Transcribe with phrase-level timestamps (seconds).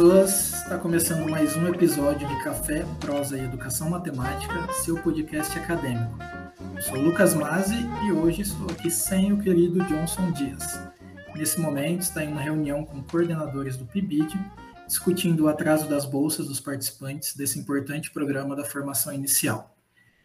[0.00, 6.16] pessoas, está começando mais um episódio de Café, Prosa e Educação Matemática, seu podcast acadêmico.
[6.74, 7.76] Eu sou Lucas Mazzi
[8.06, 10.64] e hoje estou aqui sem o querido Johnson Dias.
[11.36, 14.40] Nesse momento está em uma reunião com coordenadores do PIBID,
[14.86, 19.76] discutindo o atraso das bolsas dos participantes desse importante programa da formação inicial.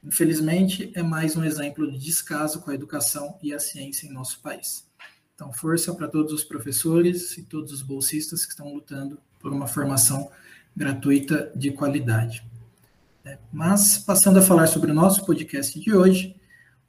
[0.02, 4.40] Infelizmente, é mais um exemplo de descaso com a educação e a ciência em nosso
[4.40, 4.88] país.
[5.35, 9.67] Então, força para todos os professores e todos os bolsistas que estão lutando por uma
[9.67, 10.31] formação
[10.76, 12.44] gratuita de qualidade.
[13.23, 16.35] É, mas, passando a falar sobre o nosso podcast de hoje,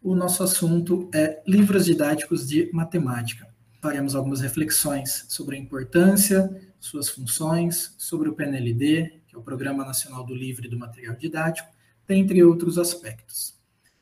[0.03, 3.47] o nosso assunto é livros didáticos de matemática.
[3.83, 9.85] Faremos algumas reflexões sobre a importância, suas funções, sobre o PNLD, que é o Programa
[9.85, 11.69] Nacional do Livro e do Material Didático,
[12.09, 13.53] dentre outros aspectos.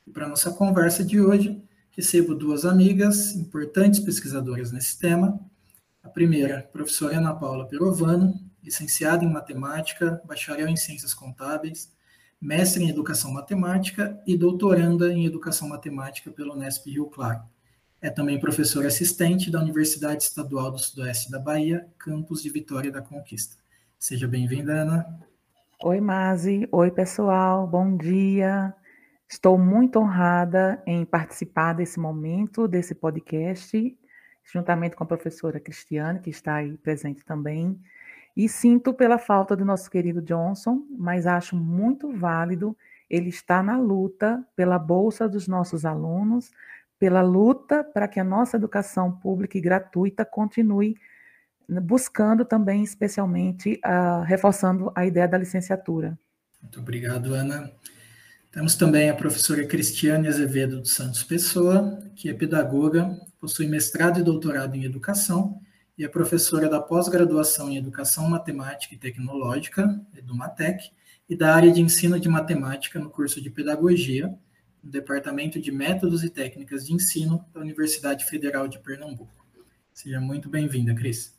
[0.07, 1.61] E para nossa conversa de hoje,
[1.91, 5.41] recebo duas amigas, importantes pesquisadoras nesse tema.
[6.05, 11.93] A primeira, a professora Ana Paula Perovano, licenciada em matemática, bacharel em ciências contábeis,
[12.41, 17.43] mestre em educação matemática e doutoranda em educação matemática pelo Unesp Rio Claro.
[18.01, 23.01] É também professora assistente da Universidade Estadual do Sudoeste da Bahia, campus de Vitória da
[23.01, 23.57] Conquista.
[23.99, 25.21] Seja bem-vinda, Ana.
[25.83, 26.69] Oi, Mazi.
[26.71, 27.67] Oi, pessoal.
[27.67, 28.75] Bom dia.
[29.29, 33.97] Estou muito honrada em participar desse momento, desse podcast,
[34.53, 37.81] juntamente com a professora Cristiane, que está aí presente também.
[38.37, 42.77] E sinto pela falta do nosso querido Johnson, mas acho muito válido
[43.09, 46.51] ele estar na luta pela bolsa dos nossos alunos,
[46.99, 50.97] pela luta para que a nossa educação pública e gratuita continue
[51.69, 56.19] buscando também, especialmente, uh, reforçando a ideia da licenciatura.
[56.61, 57.71] Muito obrigado, Ana.
[58.51, 64.23] Temos também a professora Cristiane Azevedo dos Santos Pessoa, que é pedagoga, possui mestrado e
[64.23, 65.61] doutorado em educação
[65.97, 70.91] e é professora da pós-graduação em Educação Matemática e Tecnológica, EduMatec,
[71.29, 74.37] e da área de ensino de matemática no curso de Pedagogia,
[74.83, 79.33] no Departamento de Métodos e Técnicas de Ensino da Universidade Federal de Pernambuco.
[79.93, 81.39] Seja muito bem-vinda, Cris.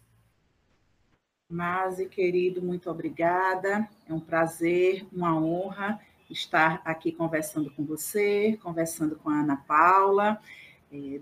[1.50, 3.88] Mazi, querido, muito obrigada.
[4.08, 6.00] É um prazer, uma honra
[6.30, 10.42] estar aqui conversando com você, conversando com a Ana Paula,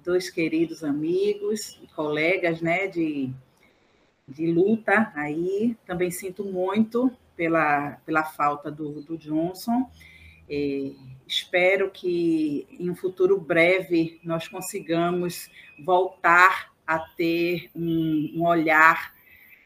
[0.04, 3.32] dois queridos amigos e colegas né, de,
[4.28, 5.76] de luta aí.
[5.86, 9.90] Também sinto muito pela, pela falta do, do Johnson.
[10.50, 10.92] Eh,
[11.28, 15.50] espero que em um futuro breve nós consigamos
[15.84, 19.14] voltar a ter um, um olhar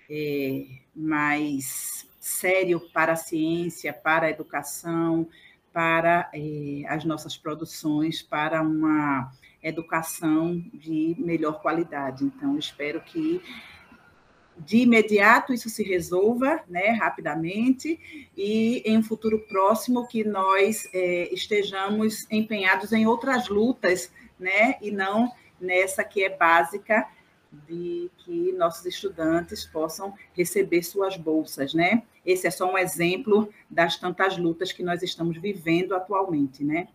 [0.10, 0.66] é,
[0.96, 5.28] mais sério para a ciência, para a educação,
[5.74, 9.32] para eh, as nossas produções, para uma
[9.62, 12.24] educação de melhor qualidade.
[12.24, 13.42] Então, espero que
[14.58, 21.30] de imediato isso se resolva né, rapidamente e em um futuro próximo que nós eh,
[21.32, 27.08] estejamos empenhados em outras lutas né, e não nessa que é básica
[27.68, 32.04] de que nossos estudantes possam receber suas bolsas, né?
[32.26, 36.90] Esse é só um exemplo das tantas lutas que nós estamos vivendo atualmente, né?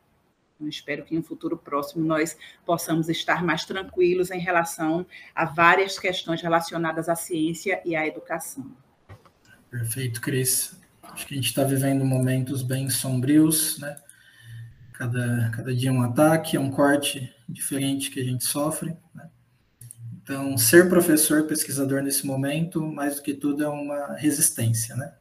[0.69, 5.99] Espero que em um futuro próximo nós possamos estar mais tranquilos em relação a várias
[5.99, 8.71] questões relacionadas à ciência e à educação.
[9.71, 10.79] Perfeito, Cris.
[11.03, 13.97] Acho que a gente está vivendo momentos bem sombrios, né?
[14.93, 19.29] Cada, cada dia um ataque, é um corte diferente que a gente sofre, né?
[20.23, 25.13] Então, ser professor, pesquisador nesse momento, mais do que tudo, é uma resistência, né?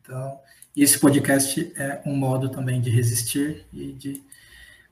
[0.00, 0.40] Então,
[0.76, 4.22] esse podcast é um modo também de resistir e de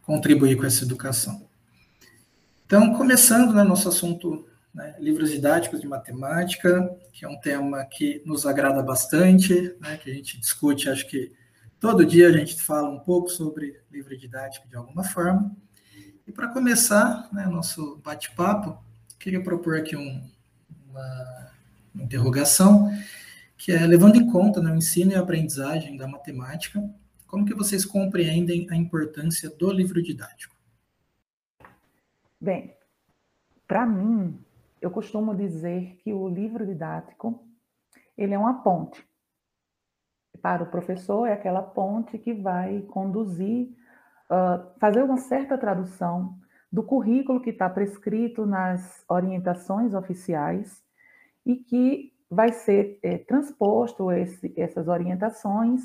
[0.06, 1.48] contribuir com essa educação.
[2.66, 8.22] Então, começando né, nosso assunto, né, livros didáticos de matemática, que é um tema que
[8.24, 11.32] nos agrada bastante, né, que a gente discute, acho que
[11.78, 15.54] todo dia a gente fala um pouco sobre livro didático de alguma forma.
[16.26, 18.82] E para começar né, nosso bate-papo,
[19.18, 20.22] queria propor aqui um,
[20.88, 21.50] uma,
[21.94, 22.90] interrogação,
[23.56, 26.82] que é, levando em conta né, o ensino e a aprendizagem da matemática,
[27.34, 30.54] como que vocês compreendem a importância do livro didático?
[32.40, 32.76] Bem,
[33.66, 34.38] para mim,
[34.80, 37.44] eu costumo dizer que o livro didático
[38.16, 39.04] ele é uma ponte.
[40.40, 43.66] Para o professor, é aquela ponte que vai conduzir,
[44.30, 46.38] uh, fazer uma certa tradução
[46.70, 50.84] do currículo que está prescrito nas orientações oficiais
[51.44, 55.82] e que vai ser é, transposto esse, essas orientações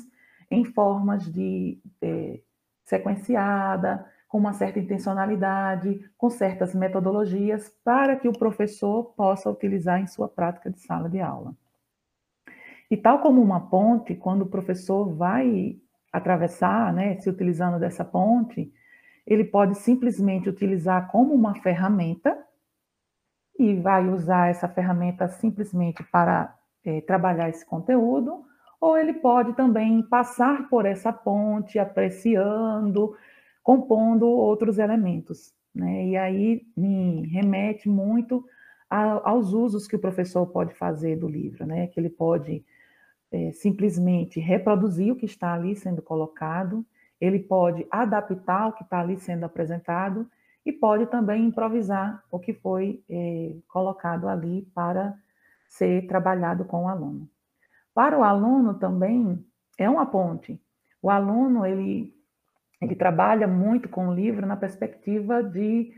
[0.50, 2.40] em formas de é,
[2.84, 10.06] sequenciada, com uma certa intencionalidade, com certas metodologias, para que o professor possa utilizar em
[10.06, 11.54] sua prática de sala de aula.
[12.90, 15.76] E tal como uma ponte, quando o professor vai
[16.12, 18.72] atravessar, né, se utilizando dessa ponte,
[19.26, 22.36] ele pode simplesmente utilizar como uma ferramenta
[23.58, 28.44] e vai usar essa ferramenta simplesmente para é, trabalhar esse conteúdo,
[28.80, 33.14] ou ele pode também passar por essa ponte, apreciando,
[33.62, 35.52] compondo outros elementos.
[35.74, 36.06] Né?
[36.06, 38.44] E aí me remete muito
[38.88, 41.88] a, aos usos que o professor pode fazer do livro, né?
[41.88, 42.64] que ele pode
[43.30, 46.84] é, simplesmente reproduzir o que está ali sendo colocado,
[47.20, 50.26] ele pode adaptar o que está ali sendo apresentado
[50.64, 55.14] e pode também improvisar o que foi é, colocado ali para
[55.68, 57.28] ser trabalhado com o aluno.
[58.00, 59.44] Para o aluno também
[59.78, 60.58] é uma ponte.
[61.02, 62.14] O aluno ele
[62.80, 65.92] ele trabalha muito com o livro na perspectiva de,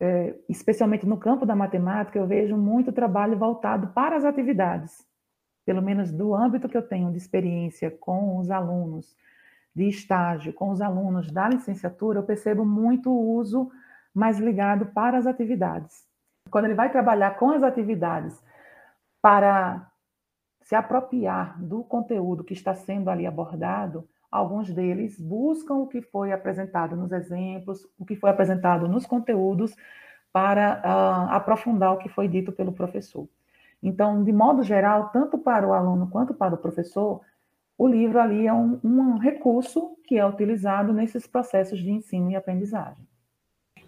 [0.00, 5.06] é, especialmente no campo da matemática, eu vejo muito trabalho voltado para as atividades.
[5.66, 9.14] Pelo menos do âmbito que eu tenho de experiência com os alunos
[9.76, 13.70] de estágio, com os alunos da licenciatura, eu percebo muito o uso
[14.14, 16.06] mais ligado para as atividades.
[16.50, 18.42] Quando ele vai trabalhar com as atividades
[19.20, 19.90] para
[20.64, 26.32] se apropriar do conteúdo que está sendo ali abordado, alguns deles buscam o que foi
[26.32, 29.76] apresentado nos exemplos, o que foi apresentado nos conteúdos,
[30.32, 33.28] para uh, aprofundar o que foi dito pelo professor.
[33.82, 37.20] Então, de modo geral, tanto para o aluno quanto para o professor,
[37.76, 42.36] o livro ali é um, um recurso que é utilizado nesses processos de ensino e
[42.36, 43.06] aprendizagem.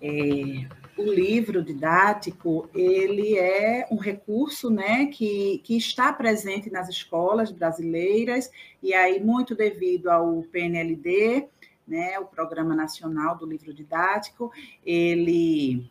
[0.01, 7.51] É, o livro didático ele é um recurso né, que, que está presente nas escolas
[7.51, 8.51] brasileiras,
[8.83, 11.47] e aí muito devido ao PNLD,
[11.87, 14.51] né, o Programa Nacional do Livro Didático,
[14.85, 15.89] ele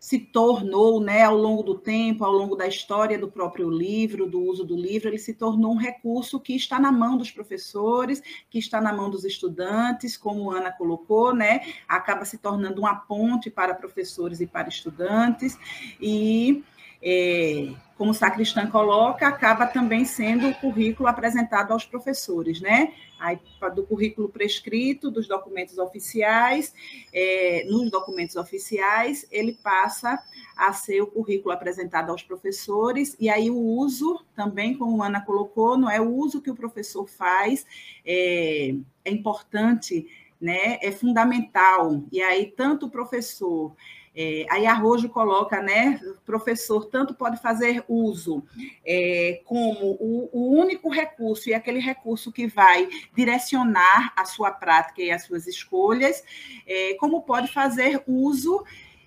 [0.00, 4.40] se tornou, né, ao longo do tempo, ao longo da história do próprio livro, do
[4.42, 8.58] uso do livro, ele se tornou um recurso que está na mão dos professores, que
[8.58, 13.74] está na mão dos estudantes, como Ana colocou, né, acaba se tornando uma ponte para
[13.74, 15.58] professores e para estudantes,
[16.00, 16.64] e
[17.02, 22.92] é, como o sacristã coloca, acaba também sendo o currículo apresentado aos professores, né?
[23.20, 23.38] Aí,
[23.74, 26.74] do currículo prescrito, dos documentos oficiais,
[27.12, 30.18] é, nos documentos oficiais, ele passa
[30.56, 35.20] a ser o currículo apresentado aos professores, e aí o uso, também, como a Ana
[35.20, 37.66] colocou, não é o uso que o professor faz,
[38.04, 38.74] é,
[39.04, 40.06] é importante,
[40.40, 40.78] né?
[40.80, 43.76] É fundamental, e aí tanto o professor
[44.22, 48.44] é, aí Arrojo coloca, né, professor tanto pode fazer uso
[48.84, 52.86] é, como o, o, único recurso e aquele recurso que vai
[53.16, 56.22] direcionar a sua prática e as suas escolhas,
[56.66, 58.62] é, como pode fazer uso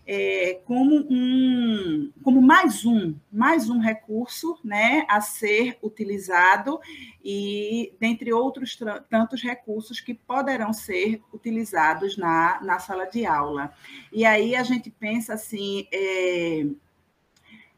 [0.06, 6.80] é, como, um, como mais um, mais um recurso né, a ser utilizado
[7.24, 8.78] e dentre outros
[9.10, 13.74] tantos recursos que poderão ser utilizados na, na sala de aula.
[14.12, 16.66] E aí a gente pensa assim, é,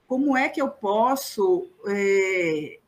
[0.07, 2.79] como é que eu posso é,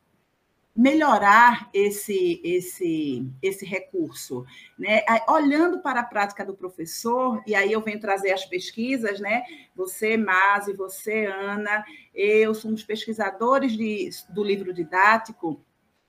[0.78, 4.46] melhorar esse, esse, esse recurso.
[4.78, 5.02] Né?
[5.28, 9.42] Olhando para a prática do professor, e aí eu venho trazer as pesquisas, né?
[9.74, 15.60] Você, Masi, você, Ana, eu somos pesquisadores de, do livro didático,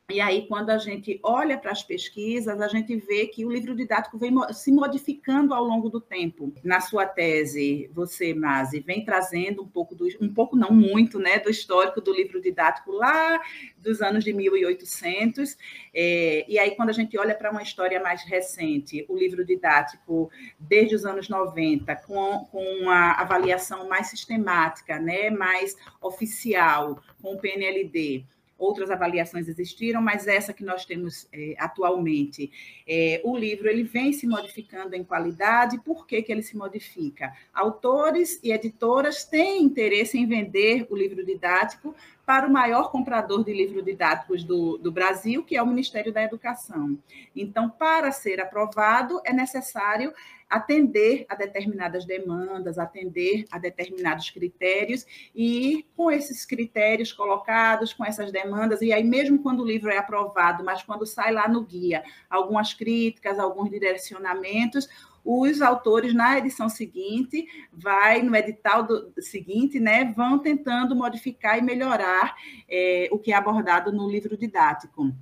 [0.09, 3.75] e aí, quando a gente olha para as pesquisas, a gente vê que o livro
[3.75, 6.51] didático vem se modificando ao longo do tempo.
[6.63, 11.37] Na sua tese, você, Mazi, vem trazendo um pouco, do, um pouco não muito, né,
[11.37, 13.39] do histórico do livro didático lá
[13.77, 15.55] dos anos de 1800.
[15.93, 20.31] É, e aí, quando a gente olha para uma história mais recente, o livro didático
[20.59, 27.39] desde os anos 90, com, com uma avaliação mais sistemática, né, mais oficial, com o
[27.39, 28.25] PNLD,
[28.59, 32.51] outras avaliações existiram, mas essa que nós temos é, atualmente.
[32.87, 37.33] É, o livro ele vem se modificando em qualidade, por que, que ele se modifica?
[37.53, 43.51] Autores e editoras têm interesse em vender o livro didático para o maior comprador de
[43.51, 46.95] livros didáticos do, do Brasil, que é o Ministério da Educação.
[47.35, 50.13] Então, para ser aprovado, é necessário
[50.49, 58.31] atender a determinadas demandas, atender a determinados critérios, e com esses critérios colocados, com essas
[58.31, 62.03] demandas, e aí mesmo quando o livro é aprovado, mas quando sai lá no guia
[62.29, 64.89] algumas críticas, alguns direcionamentos,
[65.23, 71.61] os autores na edição seguinte, vai no edital do, seguinte, né, vão tentando modificar e
[71.61, 72.35] melhorar
[72.67, 75.13] é, o que é abordado no livro didático.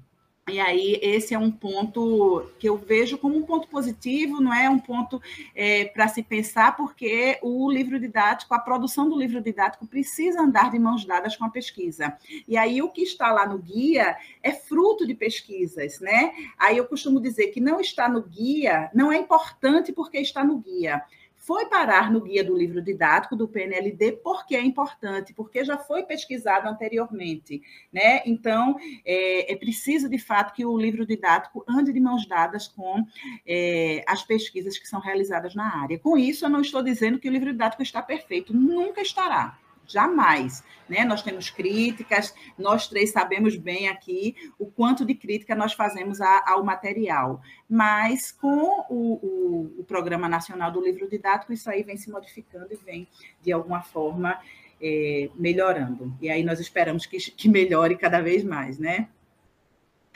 [0.50, 4.70] E aí, esse é um ponto que eu vejo como um ponto positivo, não é
[4.70, 5.22] um ponto
[5.54, 10.72] é, para se pensar, porque o livro didático, a produção do livro didático precisa andar
[10.72, 12.18] de mãos dadas com a pesquisa.
[12.48, 16.32] E aí, o que está lá no guia é fruto de pesquisas, né?
[16.58, 20.60] Aí eu costumo dizer que não está no guia, não é importante porque está no
[20.60, 21.04] guia
[21.48, 26.04] foi parar no guia do livro didático do PNLD porque é importante, porque já foi
[26.04, 28.22] pesquisado anteriormente, né?
[28.25, 28.75] Então
[29.06, 33.01] é, é preciso de fato que o livro didático ande de mãos dadas com
[33.46, 35.98] é, as pesquisas que são realizadas na área.
[35.98, 40.63] Com isso, eu não estou dizendo que o livro didático está perfeito, nunca estará jamais.
[40.88, 41.03] Né?
[41.03, 46.63] Nós temos críticas, nós três sabemos bem aqui o quanto de crítica nós fazemos ao
[46.63, 52.12] material, mas com o, o, o, Programa Nacional do Livro Didático, isso aí vem se
[52.12, 53.08] modificando e vem,
[53.41, 54.39] de alguma forma,
[54.82, 56.13] é, melhorando.
[56.22, 59.08] E aí nós esperamos que, que melhore cada vez mais, né?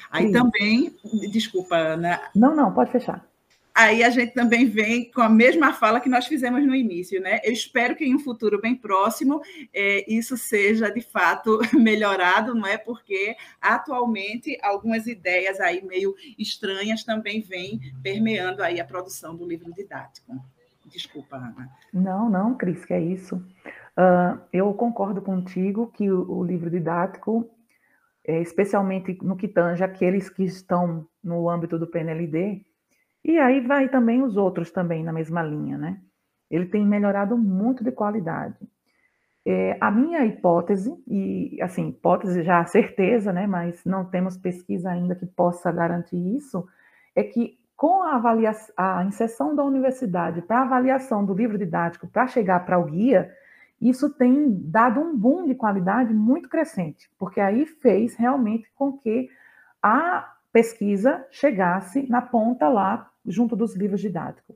[0.09, 0.33] Aí Sim.
[0.33, 0.95] também,
[1.31, 2.21] desculpa, Ana.
[2.35, 3.30] Não, não, pode fechar
[3.73, 7.39] aí a gente também vem com a mesma fala que nós fizemos no início, né?
[7.43, 9.41] Eu espero que em um futuro bem próximo
[9.73, 12.77] é, isso seja de fato melhorado, não é?
[12.77, 19.71] Porque atualmente algumas ideias aí meio estranhas também vêm permeando aí a produção do livro
[19.73, 20.33] didático.
[20.85, 21.69] Desculpa, Ana.
[21.93, 23.35] Não, não, Cris, que é isso.
[23.35, 27.49] Uh, eu concordo contigo que o, o livro didático,
[28.25, 32.65] é, especialmente no que tange aqueles que estão no âmbito do PNLD,
[33.23, 36.01] e aí vai também os outros também na mesma linha, né?
[36.49, 38.57] Ele tem melhorado muito de qualidade.
[39.45, 45.15] É, a minha hipótese, e assim, hipótese já certeza, né, mas não temos pesquisa ainda
[45.15, 46.67] que possa garantir isso,
[47.15, 52.27] é que com a, avaliação, a inserção da universidade para avaliação do livro didático para
[52.27, 53.31] chegar para o guia,
[53.81, 59.27] isso tem dado um boom de qualidade muito crescente, porque aí fez realmente com que
[59.81, 64.55] a pesquisa chegasse na ponta lá junto dos livros didáticos.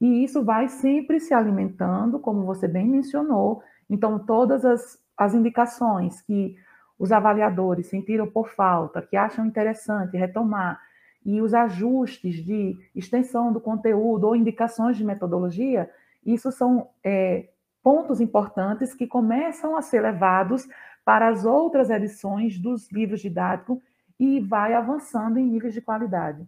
[0.00, 3.62] E isso vai sempre se alimentando, como você bem mencionou.
[3.88, 6.56] Então, todas as, as indicações que
[6.98, 10.80] os avaliadores sentiram por falta, que acham interessante retomar,
[11.24, 15.90] e os ajustes de extensão do conteúdo ou indicações de metodologia,
[16.24, 17.48] isso são é,
[17.82, 20.68] pontos importantes que começam a ser levados
[21.04, 23.78] para as outras edições dos livros didáticos
[24.20, 26.46] e vai avançando em níveis de qualidade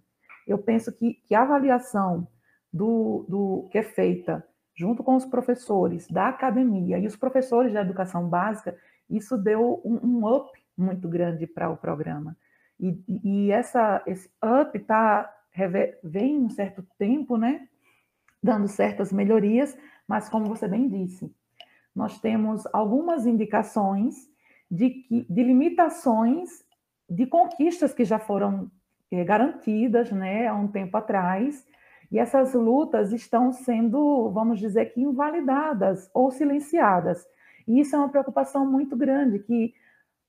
[0.48, 2.26] eu penso que, que a avaliação
[2.72, 7.80] do, do que é feita junto com os professores da academia e os professores da
[7.80, 8.76] educação básica,
[9.10, 12.36] isso deu um, um up muito grande para o programa.
[12.78, 15.28] E, e essa, esse up tá,
[16.02, 17.68] vem um certo tempo, né,
[18.40, 19.76] dando certas melhorias,
[20.06, 21.34] mas como você bem disse,
[21.92, 24.14] nós temos algumas indicações
[24.70, 26.64] de, que, de limitações
[27.10, 28.70] de conquistas que já foram
[29.10, 31.66] garantidas né, há um tempo atrás,
[32.10, 37.26] e essas lutas estão sendo, vamos dizer que, invalidadas ou silenciadas.
[37.66, 39.74] E isso é uma preocupação muito grande, que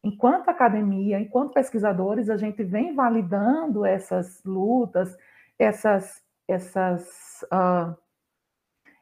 [0.03, 5.17] enquanto academia, enquanto pesquisadores, a gente vem validando essas lutas,
[5.57, 7.95] essas, essas, uh,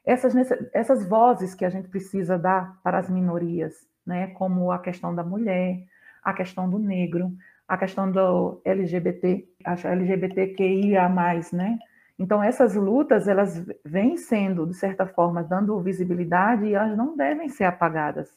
[0.06, 0.34] essas,
[0.74, 3.74] essas vozes que a gente precisa dar para as minorias,
[4.06, 5.84] né, como a questão da mulher,
[6.24, 7.32] a questão do negro,
[7.68, 11.10] a questão do LGBT, acho LGBTQIA+,
[11.52, 11.78] né?
[12.18, 17.50] Então, essas lutas, elas vêm sendo, de certa forma, dando visibilidade e elas não devem
[17.50, 18.30] ser apagadas,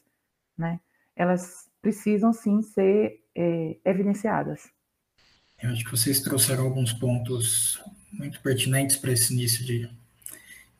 [0.59, 0.81] né?
[1.17, 4.69] Elas precisam, sim, ser é, evidenciadas.
[5.63, 7.83] Eu acho que vocês trouxeram alguns pontos
[8.13, 9.89] muito pertinentes para esse início de,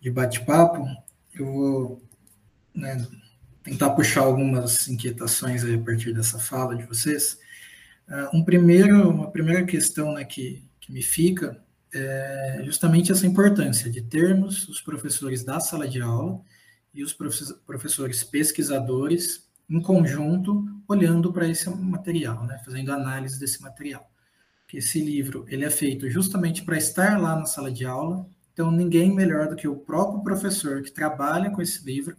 [0.01, 0.85] de bate-papo.
[1.35, 2.03] Eu vou
[2.75, 3.07] né,
[3.63, 7.39] tentar puxar algumas inquietações a partir dessa fala de vocês.
[8.11, 11.63] Uh, um primeiro, uma primeira questão né, que, que me fica
[11.93, 16.41] é justamente essa importância de termos os professores da sala de aula
[16.93, 24.09] e os professores pesquisadores em conjunto olhando para esse material, né, fazendo análise desse material.
[24.67, 28.71] Que esse livro ele é feito justamente para estar lá na sala de aula, então
[28.71, 32.17] ninguém melhor do que o próprio professor que trabalha com esse livro,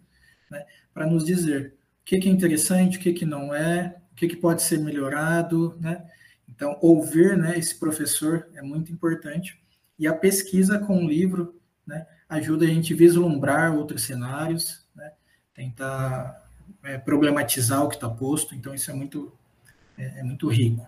[0.49, 4.35] né, para nos dizer o que, que é interessante, o que, que não é, que,
[4.35, 6.05] que pode ser melhorado, né?
[6.47, 9.59] Então, ouvir né, esse professor é muito importante.
[9.97, 15.11] E a pesquisa com o livro né, ajuda a gente vislumbrar outros cenários, né,
[15.55, 16.47] tentar
[16.83, 18.53] é, problematizar o que está posto.
[18.53, 19.33] Então, isso é muito,
[19.97, 20.85] é, é, muito rico.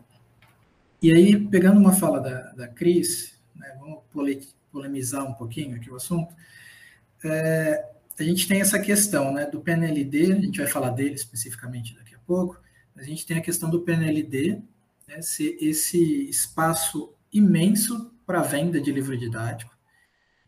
[1.02, 4.04] E aí, pegando uma fala da, da Cris, né, vamos
[4.72, 6.36] polemizar um pouquinho aqui o assunto.
[7.26, 11.96] É, a gente tem essa questão né, do PNLD, a gente vai falar dele especificamente
[11.96, 12.62] daqui a pouco,
[12.96, 14.62] a gente tem a questão do PNLD,
[15.08, 19.76] né, esse espaço imenso para venda de livro didático.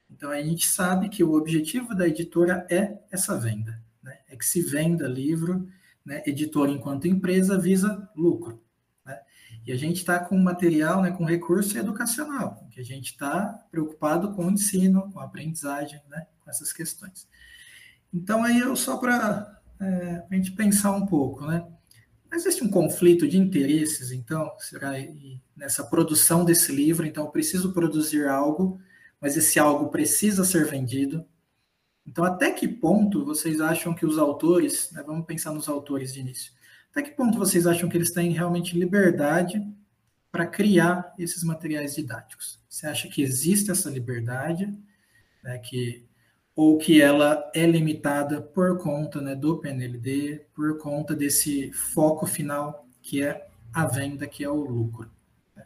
[0.09, 4.17] Então a gente sabe que o objetivo da editora é essa venda, né?
[4.29, 5.67] é que se venda livro,
[6.05, 6.23] né?
[6.25, 8.63] editora enquanto empresa visa lucro.
[9.05, 9.19] Né?
[9.65, 14.33] E a gente está com material, né, com recurso educacional, que a gente está preocupado
[14.33, 17.27] com o ensino, com a aprendizagem, né, com essas questões.
[18.13, 21.65] Então aí eu só para é, a gente pensar um pouco, né?
[22.35, 24.91] Existe um conflito de interesses, então, será
[25.55, 27.05] nessa produção desse livro?
[27.05, 28.77] Então, eu preciso produzir algo,
[29.21, 31.25] mas esse algo precisa ser vendido.
[32.05, 36.19] Então, até que ponto vocês acham que os autores, né, vamos pensar nos autores de
[36.19, 36.51] início,
[36.91, 39.65] até que ponto vocês acham que eles têm realmente liberdade
[40.29, 42.59] para criar esses materiais didáticos?
[42.67, 44.77] Você acha que existe essa liberdade,
[45.41, 46.05] né, que
[46.55, 52.87] ou que ela é limitada por conta né, do PNLD, por conta desse foco final,
[53.01, 55.11] que é a venda, que é o lucro.
[55.55, 55.65] Né?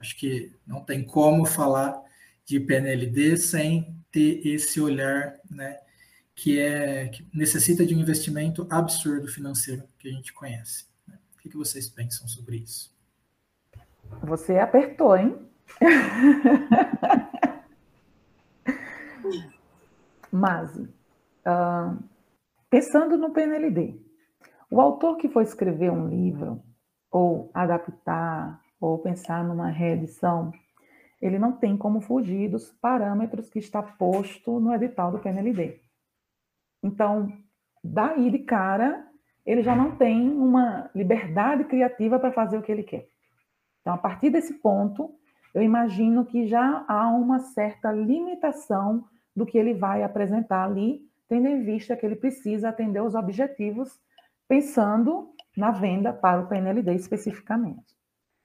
[0.00, 2.02] Acho que não tem como falar
[2.44, 5.78] de PNLD sem ter esse olhar né,
[6.34, 10.86] que, é, que necessita de um investimento absurdo financeiro que a gente conhece.
[11.06, 11.16] Né?
[11.36, 12.92] O que, que vocês pensam sobre isso?
[14.24, 15.38] Você apertou, hein?
[20.36, 21.96] Mas, uh,
[22.68, 24.04] pensando no PNLD,
[24.68, 26.60] o autor que for escrever um livro,
[27.08, 30.50] ou adaptar, ou pensar numa reedição,
[31.22, 35.80] ele não tem como fugir dos parâmetros que está posto no edital do PNLD.
[36.82, 37.32] Então,
[37.84, 39.06] daí de cara,
[39.46, 43.06] ele já não tem uma liberdade criativa para fazer o que ele quer.
[43.82, 45.14] Então, a partir desse ponto,
[45.54, 51.48] eu imagino que já há uma certa limitação do que ele vai apresentar ali, tendo
[51.48, 54.00] em vista que ele precisa atender os objetivos,
[54.46, 57.96] pensando na venda para o PNLD especificamente.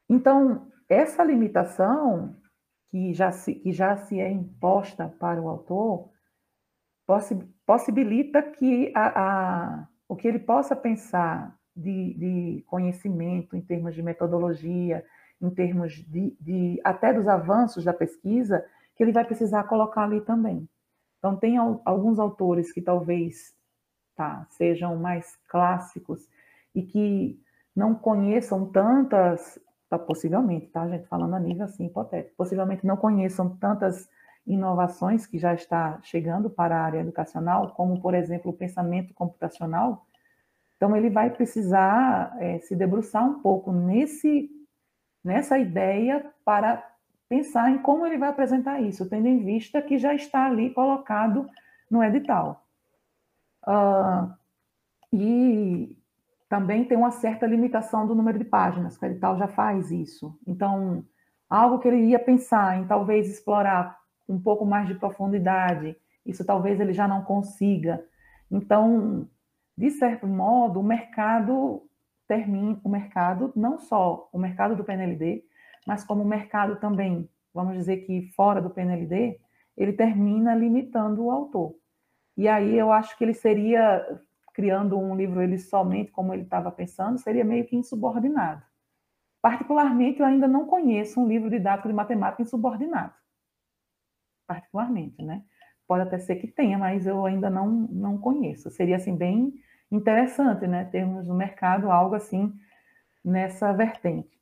[0.10, 2.36] Então, essa limitação
[2.90, 6.10] que já se, que já se é imposta para o autor
[7.06, 13.94] possi, possibilita que a, a, o que ele possa pensar de, de, conhecimento em termos
[13.94, 15.06] de metodologia,
[15.40, 20.22] em termos de, de até dos avanços da pesquisa, que ele vai precisar colocar ali
[20.22, 20.68] também.
[21.20, 23.54] Então, tem alguns autores que talvez
[24.16, 26.28] tá, sejam mais clássicos
[26.74, 27.40] e que
[27.76, 33.56] não conheçam tantas, tá, possivelmente, tá, gente, falando a nível assim hipotético, possivelmente não conheçam
[33.58, 34.10] tantas
[34.48, 40.06] inovações que já está chegando para a área educacional, como, por exemplo, o pensamento computacional.
[40.76, 44.50] Então, ele vai precisar é, se debruçar um pouco nesse,
[45.24, 46.89] nessa ideia para
[47.30, 51.48] pensar em como ele vai apresentar isso, tendo em vista que já está ali colocado
[51.90, 52.66] no edital.
[53.66, 54.34] Uh,
[55.14, 55.96] e
[56.50, 60.36] também tem uma certa limitação do número de páginas, que o edital já faz isso.
[60.48, 61.06] Então,
[61.48, 66.80] algo que ele ia pensar em talvez explorar um pouco mais de profundidade, isso talvez
[66.80, 68.04] ele já não consiga.
[68.50, 69.28] Então,
[69.78, 71.84] de certo modo, o mercado
[72.28, 75.44] termina, o mercado, não só o mercado do PNLD,
[75.86, 79.40] mas como o mercado também, vamos dizer que fora do PNLD,
[79.78, 81.76] ele termina limitando o autor.
[82.36, 84.06] E aí eu acho que ele seria,
[84.54, 88.64] criando um livro ele somente como ele estava pensando, seria meio que insubordinado.
[89.42, 93.14] Particularmente, eu ainda não conheço um livro didático de matemática insubordinado.
[94.46, 95.44] Particularmente, né?
[95.88, 98.70] Pode até ser que tenha, mas eu ainda não, não conheço.
[98.70, 99.54] Seria, assim, bem
[99.92, 100.86] interessante, né?
[100.86, 102.54] Termos no mercado algo assim
[103.24, 104.39] nessa vertente.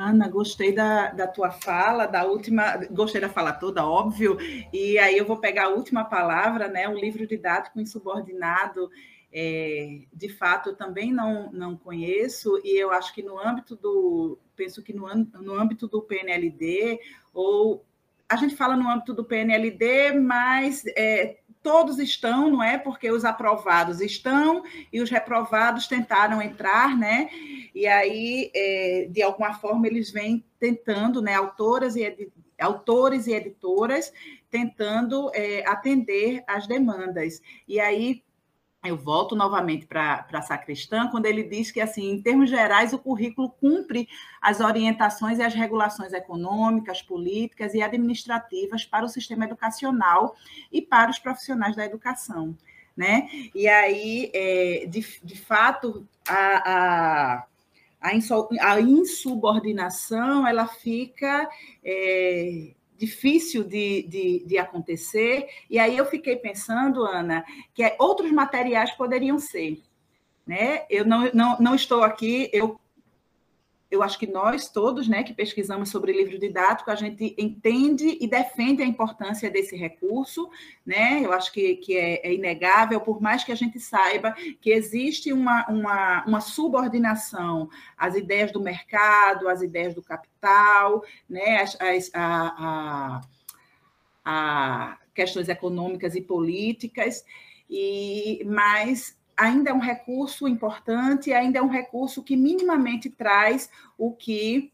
[0.00, 4.38] Ana, gostei da, da tua fala, da última, gostei da fala toda, óbvio,
[4.72, 6.88] e aí eu vou pegar a última palavra, né?
[6.88, 8.90] O livro didático insubordinado,
[9.30, 14.38] é, de fato, eu também não, não conheço, e eu acho que no âmbito do,
[14.56, 16.98] penso que no, no âmbito do PNLD,
[17.34, 17.84] ou
[18.26, 22.78] a gente fala no âmbito do PNLD, mas é, todos estão, não é?
[22.78, 27.28] Porque os aprovados estão e os reprovados tentaram entrar, né?
[27.74, 31.34] E aí, é, de alguma forma, eles vêm tentando, né?
[31.34, 34.12] Autoras e autores e editoras
[34.50, 37.40] tentando é, atender às demandas.
[37.66, 38.22] E aí
[38.82, 42.98] eu volto novamente para a Sacristã, quando ele diz que, assim, em termos gerais, o
[42.98, 44.08] currículo cumpre
[44.40, 50.34] as orientações e as regulações econômicas, políticas e administrativas para o sistema educacional
[50.72, 52.56] e para os profissionais da educação.
[52.96, 53.28] Né?
[53.54, 57.44] E aí, é, de, de fato, a,
[58.00, 58.14] a,
[58.62, 61.48] a insubordinação ela fica
[61.84, 65.48] é, difícil de, de, de, acontecer.
[65.70, 69.82] E aí eu fiquei pensando, Ana, que outros materiais poderiam ser.
[70.46, 70.84] Né?
[70.90, 72.78] Eu não, não, não estou aqui, eu
[73.90, 78.28] eu acho que nós todos, né, que pesquisamos sobre livro didático, a gente entende e
[78.28, 80.48] defende a importância desse recurso,
[80.86, 81.20] né?
[81.24, 85.32] Eu acho que, que é, é inegável, por mais que a gente saiba que existe
[85.32, 91.60] uma, uma, uma subordinação às ideias do mercado, às ideias do capital, né?
[91.62, 93.20] As, as, a, a,
[94.24, 97.24] a questões econômicas e políticas,
[97.68, 104.12] e mas ainda é um recurso importante, ainda é um recurso que minimamente traz o
[104.12, 104.70] que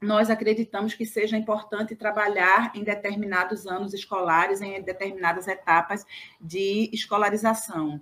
[0.00, 6.04] nós acreditamos que seja importante trabalhar em determinados anos escolares, em determinadas etapas
[6.40, 8.00] de escolarização.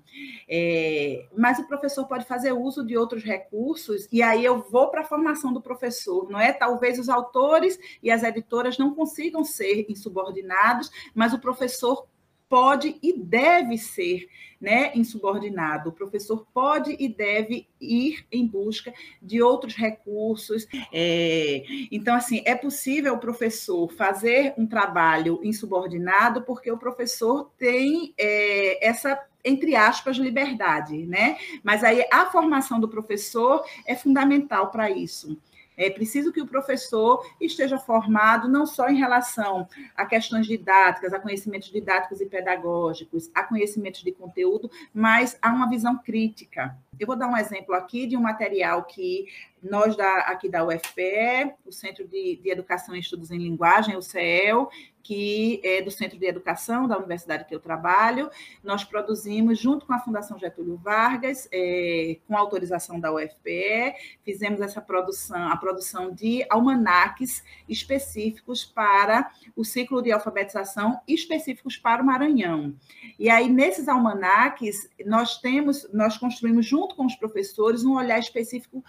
[0.48, 5.03] É, mas o professor pode fazer uso de outros recursos, e aí eu vou para
[5.03, 6.53] a formação do professor, não é?
[6.53, 12.07] Talvez os autores e as editoras não consigam ser insubordinados, mas o professor
[12.52, 14.28] pode e deve ser
[14.60, 15.88] né, insubordinado.
[15.88, 20.66] O professor pode e deve ir em busca de outros recursos.
[20.92, 28.12] É, então, assim, é possível o professor fazer um trabalho insubordinado porque o professor tem
[28.18, 31.36] é, essa entre aspas, liberdade, né?
[31.64, 35.36] Mas aí a formação do professor é fundamental para isso.
[35.76, 41.20] É preciso que o professor esteja formado não só em relação a questões didáticas, a
[41.20, 46.76] conhecimentos didáticos e pedagógicos, a conhecimentos de conteúdo, mas a uma visão crítica.
[46.98, 49.26] Eu vou dar um exemplo aqui de um material que
[49.62, 54.03] nós da, aqui da UFPE, o Centro de, de Educação e Estudos em Linguagem, o
[54.03, 54.68] CEL,
[55.03, 58.31] que é do Centro de Educação da universidade que eu trabalho.
[58.62, 63.94] Nós produzimos, junto com a Fundação Getúlio Vargas, é, com autorização da UFPE,
[64.25, 72.03] fizemos essa produção, a produção de almanaques específicos para o ciclo de alfabetização, específicos para
[72.03, 72.75] o Maranhão.
[73.18, 78.85] E aí, nesses almanaques, nós temos, nós construímos, junto com os professores, um olhar específico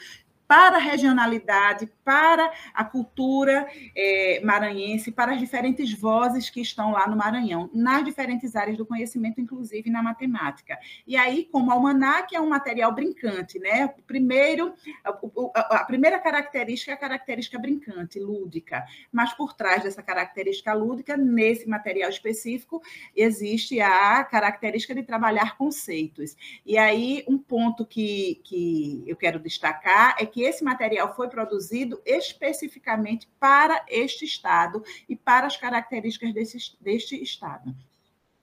[0.53, 7.07] para a regionalidade, para a cultura é, maranhense, para as diferentes vozes que estão lá
[7.07, 10.77] no Maranhão, nas diferentes áreas do conhecimento, inclusive na matemática.
[11.07, 13.87] E aí, como o almanac é um material brincante, né?
[14.05, 14.75] Primeiro,
[15.55, 21.67] a, primeira característica é a característica brincante, lúdica, mas por trás dessa característica lúdica, nesse
[21.67, 22.79] material específico,
[23.15, 26.37] existe a característica de trabalhar conceitos.
[26.63, 32.01] E aí, um ponto que, que eu quero destacar é que esse material foi produzido
[32.05, 37.73] especificamente para este Estado e para as características desse, deste Estado.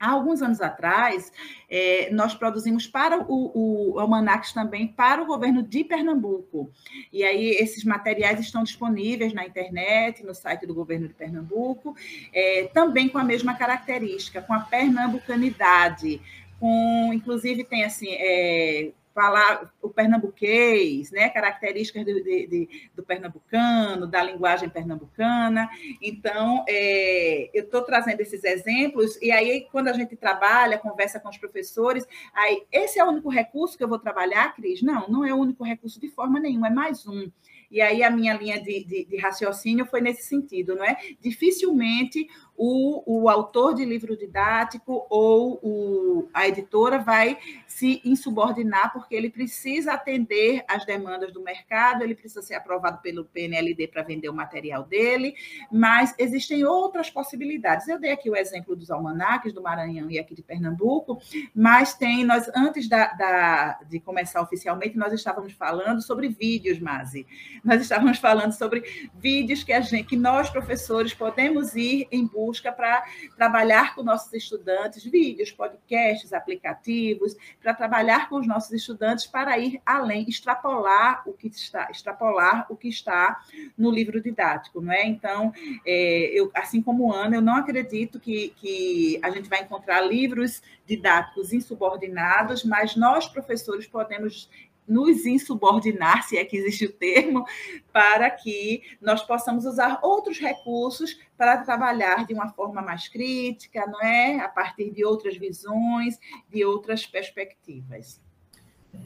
[0.01, 1.31] Há alguns anos atrás,
[1.69, 6.71] é, nós produzimos para o, o Almanacs também para o governo de Pernambuco.
[7.13, 11.95] E aí, esses materiais estão disponíveis na internet, no site do governo de Pernambuco,
[12.33, 16.19] é, também com a mesma característica, com a pernambucanidade,
[16.59, 24.07] com, inclusive tem assim, é, falar o pernambuquês, né, características do, de, de, do pernambucano,
[24.07, 25.69] da linguagem pernambucana.
[26.01, 31.29] Então, é, eu estou trazendo esses exemplos, e aí, quando a gente trabalha, conversa com
[31.29, 34.81] os professores, aí, esse é o único recurso que eu vou trabalhar, Cris?
[34.81, 37.29] Não, não é o único recurso de forma nenhuma, é mais um.
[37.69, 40.97] E aí, a minha linha de, de, raciocínio foi nesse sentido, não é?
[41.21, 42.27] Dificilmente
[42.63, 49.31] o, o autor de livro didático ou o, a editora vai se insubordinar, porque ele
[49.31, 54.33] precisa atender às demandas do mercado, ele precisa ser aprovado pelo PNLD para vender o
[54.33, 55.33] material dele,
[55.71, 57.87] mas existem outras possibilidades.
[57.87, 61.19] Eu dei aqui o exemplo dos almanaques do Maranhão e aqui de Pernambuco,
[61.55, 67.25] mas tem, nós, antes da, da, de começar oficialmente, nós estávamos falando sobre vídeos, Masi.
[67.63, 72.50] Nós estávamos falando sobre vídeos que a gente, que nós, professores, podemos ir em busca
[72.51, 73.05] busca para
[73.37, 79.81] trabalhar com nossos estudantes, vídeos, podcasts, aplicativos, para trabalhar com os nossos estudantes para ir
[79.85, 83.41] além, extrapolar o que está, extrapolar o que está
[83.77, 85.05] no livro didático, não é?
[85.05, 85.53] Então,
[85.85, 90.61] é, eu, assim como Ana, eu não acredito que, que a gente vai encontrar livros
[90.85, 94.49] didáticos insubordinados, mas nós, professores, podemos
[94.91, 97.45] nos insubordinar, se é que existe o termo,
[97.93, 104.01] para que nós possamos usar outros recursos para trabalhar de uma forma mais crítica, não
[104.01, 104.41] é?
[104.41, 108.19] A partir de outras visões, de outras perspectivas.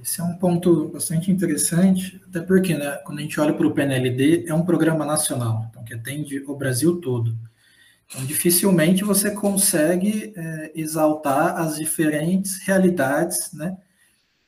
[0.02, 3.71] Esse é um ponto bastante interessante, até porque, né, quando a gente olha para o
[3.71, 7.36] PNLD, é um programa nacional, então, que atende o Brasil todo.
[8.08, 13.78] Então, dificilmente você consegue é, exaltar as diferentes realidades, né,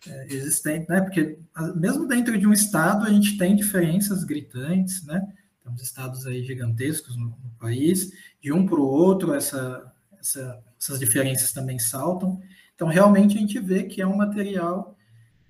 [0.10, 1.02] é, existente, né?
[1.02, 1.38] Porque
[1.76, 5.22] mesmo dentro de um estado a gente tem diferenças gritantes, né?
[5.63, 11.00] Temos estados aí gigantescos no, no país, de um para o outro essa, essa, essas
[11.00, 12.41] diferenças também saltam.
[12.74, 14.96] Então realmente a gente vê que é um material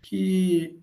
[0.01, 0.81] que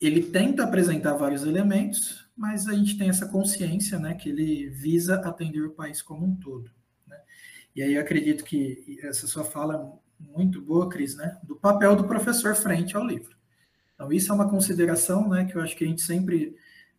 [0.00, 5.14] ele tenta apresentar vários elementos, mas a gente tem essa consciência, né, que ele visa
[5.14, 6.70] atender o país como um todo.
[7.06, 7.16] Né?
[7.74, 12.04] E aí eu acredito que essa sua fala muito boa, Cris, né, do papel do
[12.04, 13.36] professor frente ao livro.
[13.94, 16.56] Então isso é uma consideração, né, que eu acho que a gente sempre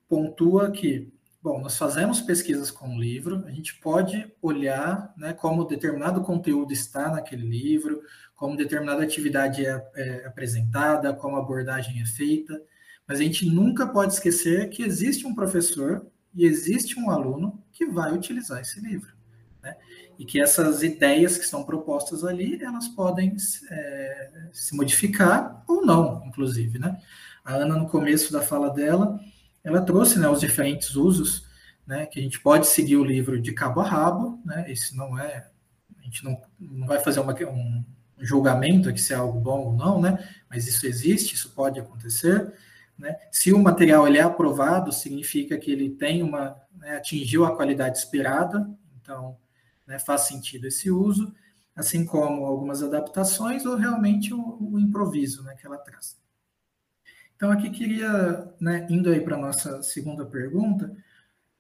[0.10, 5.66] pontua que, bom, nós fazemos pesquisas com o livro, a gente pode olhar, né, como
[5.66, 8.02] determinado conteúdo está naquele livro,
[8.36, 12.62] como determinada atividade é, é apresentada, como a abordagem é feita,
[13.08, 17.86] mas a gente nunca pode esquecer que existe um professor e existe um aluno que
[17.86, 19.17] vai utilizar esse livro.
[20.18, 23.36] E que essas ideias que são propostas ali, elas podem
[23.70, 26.80] é, se modificar ou não, inclusive.
[26.80, 27.00] Né?
[27.44, 29.20] A Ana, no começo da fala dela,
[29.64, 31.46] ela trouxe né, os diferentes usos,
[31.86, 35.18] né, que a gente pode seguir o livro de cabo a rabo, né, esse não
[35.20, 35.50] é,
[36.00, 37.84] a gente não, não vai fazer uma, um
[38.20, 40.18] julgamento aqui se é algo bom ou não, né,
[40.50, 42.54] mas isso existe, isso pode acontecer,
[42.98, 43.16] né?
[43.32, 47.98] Se o material ele é aprovado, significa que ele tem uma né, atingiu a qualidade
[47.98, 48.68] esperada,
[49.02, 49.38] então
[49.88, 51.34] né, faz sentido esse uso,
[51.76, 56.18] assim como algumas adaptações ou realmente o, o improviso né, que ela traz.
[57.36, 60.96] Então aqui queria, né, indo aí para a nossa segunda pergunta,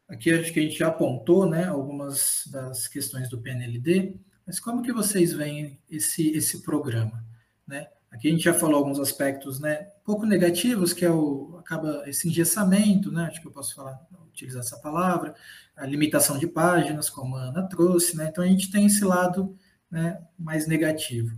[0.07, 4.81] aqui acho que a gente já apontou né, algumas das questões do PNLD, mas como
[4.81, 7.23] que vocês veem esse, esse programa?
[7.65, 7.87] Né?
[8.09, 12.29] Aqui a gente já falou alguns aspectos, né, pouco negativos, que é o acaba esse
[12.29, 15.35] engessamento, né, acho que eu posso falar, utilizar essa palavra,
[15.75, 19.53] a limitação de páginas, como a Ana trouxe, né, então a gente tem esse lado,
[19.91, 21.37] né, mais negativo.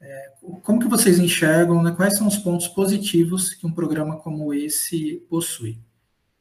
[0.00, 4.52] É, como que vocês enxergam, né, quais são os pontos positivos que um programa como
[4.52, 5.80] esse possui?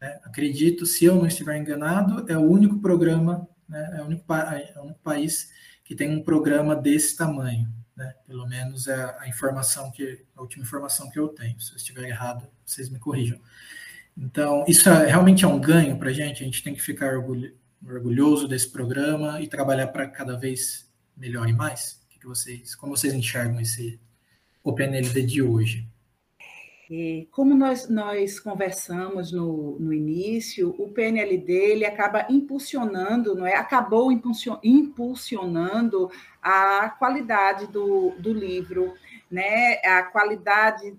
[0.02, 4.34] É, acredito, se eu não estiver enganado, é o único programa, né, é, o único,
[4.34, 5.52] é o único país
[5.84, 7.72] que tem um programa desse tamanho.
[8.00, 8.16] Né?
[8.26, 11.60] Pelo menos é a informação que a última informação que eu tenho.
[11.60, 13.38] Se eu estiver errado, vocês me corrijam.
[14.18, 16.42] Então, isso é, realmente é um ganho para a gente.
[16.42, 17.54] A gente tem que ficar orgulho,
[17.86, 22.02] orgulhoso desse programa e trabalhar para cada vez melhor e mais.
[22.10, 24.00] Que vocês, como vocês enxergam esse
[24.64, 25.86] OpenLD de hoje?
[27.30, 33.56] Como nós, nós conversamos no, no início, o PNLD ele acaba impulsionando, não é?
[33.56, 36.10] acabou impulsionando
[36.42, 38.96] a qualidade do, do livro,
[39.30, 39.76] né?
[39.86, 40.98] a qualidade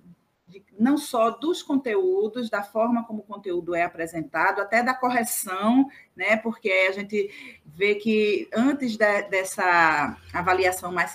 [0.51, 5.89] de, não só dos conteúdos, da forma como o conteúdo é apresentado, até da correção,
[6.17, 6.37] né?
[6.37, 7.31] Porque a gente
[7.65, 11.13] vê que antes de, dessa avaliação mais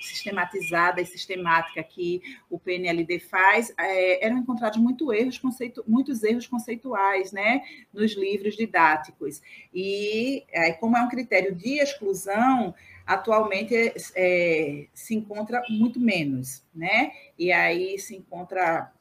[0.00, 5.40] sistematizada e sistemática que o PNLD faz, é, eram encontrados muito erros
[5.86, 7.62] muitos erros conceituais, né?
[7.92, 9.40] Nos livros didáticos.
[9.72, 12.74] E aí, como é um critério de exclusão,
[13.08, 13.74] atualmente
[14.14, 17.10] é, se encontra muito menos, né?
[17.38, 18.92] E aí se encontra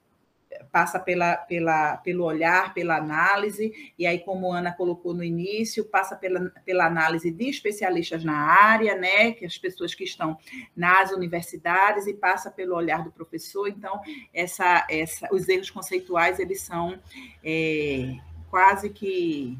[0.72, 6.16] passa pela, pela, pelo olhar, pela análise, e aí, como Ana colocou no início, passa
[6.16, 10.38] pela, pela análise de especialistas na área, né, que as pessoas que estão
[10.76, 13.68] nas universidades, e passa pelo olhar do professor.
[13.68, 14.00] Então,
[14.34, 16.98] essa, essa, os erros conceituais, eles são
[17.44, 18.16] é,
[18.50, 19.60] quase que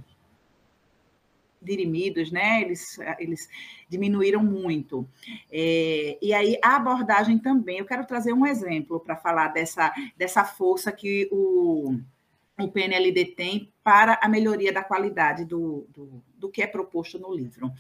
[1.62, 2.62] dirimidos, né?
[2.62, 3.50] Eles, eles
[3.88, 5.08] diminuíram muito.
[5.52, 10.44] É, e aí a abordagem também, eu quero trazer um exemplo para falar dessa, dessa
[10.44, 11.98] força que o,
[12.60, 17.34] o PNLD tem para a melhoria da qualidade do, do, do, que é proposto no
[17.34, 17.72] livro.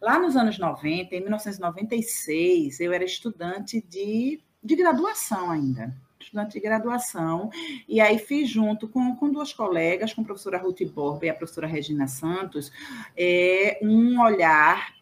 [0.00, 5.94] Lá nos anos 90, em 1996, eu era estudante de, de graduação ainda
[6.26, 7.50] estudante de graduação,
[7.88, 11.34] e aí fiz junto com, com duas colegas, com a professora Ruth Borba e a
[11.34, 12.72] professora Regina Santos,
[13.16, 14.94] é, um olhar,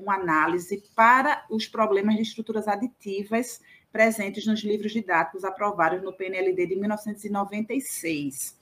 [0.00, 3.60] uma análise para os problemas de estruturas aditivas
[3.92, 8.58] presentes nos livros didáticos aprovados no PNLD de 1996.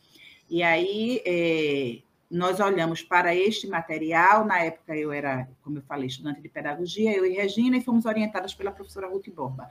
[0.51, 1.99] E aí, é,
[2.31, 7.17] nós olhamos para este material, na época eu era, como eu falei, estudante de pedagogia,
[7.17, 9.69] eu e Regina, e fomos orientadas pela professora Ruth Borba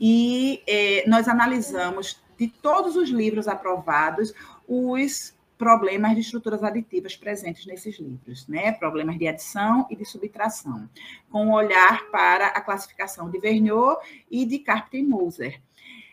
[0.00, 4.32] e é, nós analisamos de todos os livros aprovados
[4.68, 8.72] os problemas de estruturas aditivas presentes nesses livros, né?
[8.72, 10.88] Problemas de adição e de subtração,
[11.30, 13.96] com um olhar para a classificação de Vergniaud
[14.30, 15.60] e de Carpenter-Moser.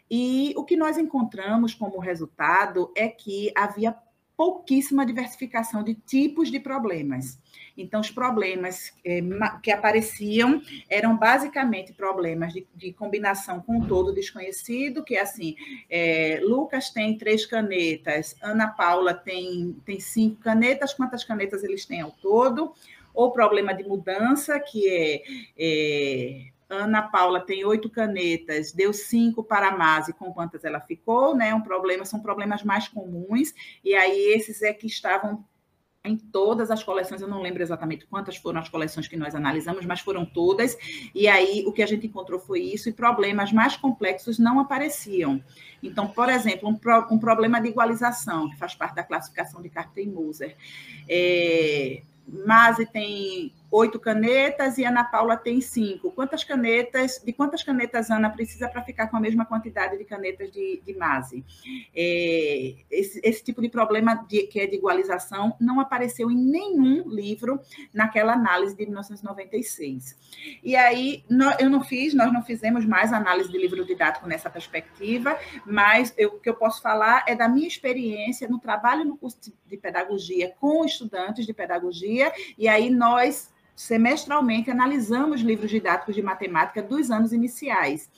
[0.10, 3.95] E o que nós encontramos como resultado é que havia
[4.36, 7.39] pouquíssima diversificação de tipos de problemas.
[7.78, 9.22] Então, os problemas é,
[9.62, 15.56] que apareciam eram basicamente problemas de, de, combinação com todo desconhecido, que é assim,
[15.89, 22.02] é, Lucas tem três canetas, Ana Paula tem, tem cinco canetas, quantas canetas eles têm
[22.02, 22.74] ao todo?
[23.13, 25.24] Ou problema de mudança, que é,
[25.58, 31.36] é Ana Paula tem oito canetas, deu cinco para a Mase, com quantas ela ficou,
[31.36, 31.54] né?
[31.54, 35.43] Um problema, são problemas mais comuns, e aí esses é que estavam
[36.06, 39.86] em todas as coleções, eu não lembro exatamente quantas foram as coleções que nós analisamos,
[39.86, 40.78] mas foram todas,
[41.15, 45.41] e aí o que a gente encontrou foi isso, e problemas mais complexos não apareciam.
[45.82, 49.69] Então, por exemplo, um, pro, um problema de igualização, que faz parte da classificação de
[49.69, 50.58] Carter e Moser.
[51.08, 56.12] É, Mase tem oito canetas e Ana Paula tem cinco.
[56.12, 60.52] Quantas canetas, de quantas canetas Ana precisa para ficar com a mesma quantidade de canetas
[60.52, 61.44] de, de Mase?
[61.96, 67.10] É, esse, esse, tipo de problema de, que é de igualização não apareceu em nenhum
[67.10, 67.60] livro
[67.92, 70.18] naquela análise de 1996.
[70.64, 71.24] E aí,
[71.60, 76.30] eu não fiz, nós não fizemos mais análise de livro didático nessa perspectiva, mas eu,
[76.30, 80.54] o que eu posso falar é da minha experiência no trabalho no curso de pedagogia
[80.60, 87.34] com estudantes de pedagogia, e aí nós semestralmente analisamos livros didáticos de matemática dos anos
[87.34, 88.10] iniciais.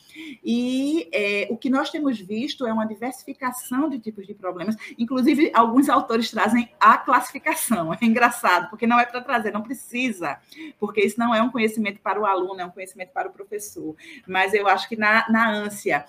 [0.44, 5.52] E é, o que nós temos visto é uma diversificação de tipos de problemas, inclusive
[5.54, 7.94] alguns autores trazem a classificação.
[7.94, 10.40] É engraçado, porque não é para trazer, não precisa,
[10.80, 13.96] porque isso não é um conhecimento para o aluno, é um conhecimento para o professor.
[14.28, 16.06] Mas eu acho que na, na ânsia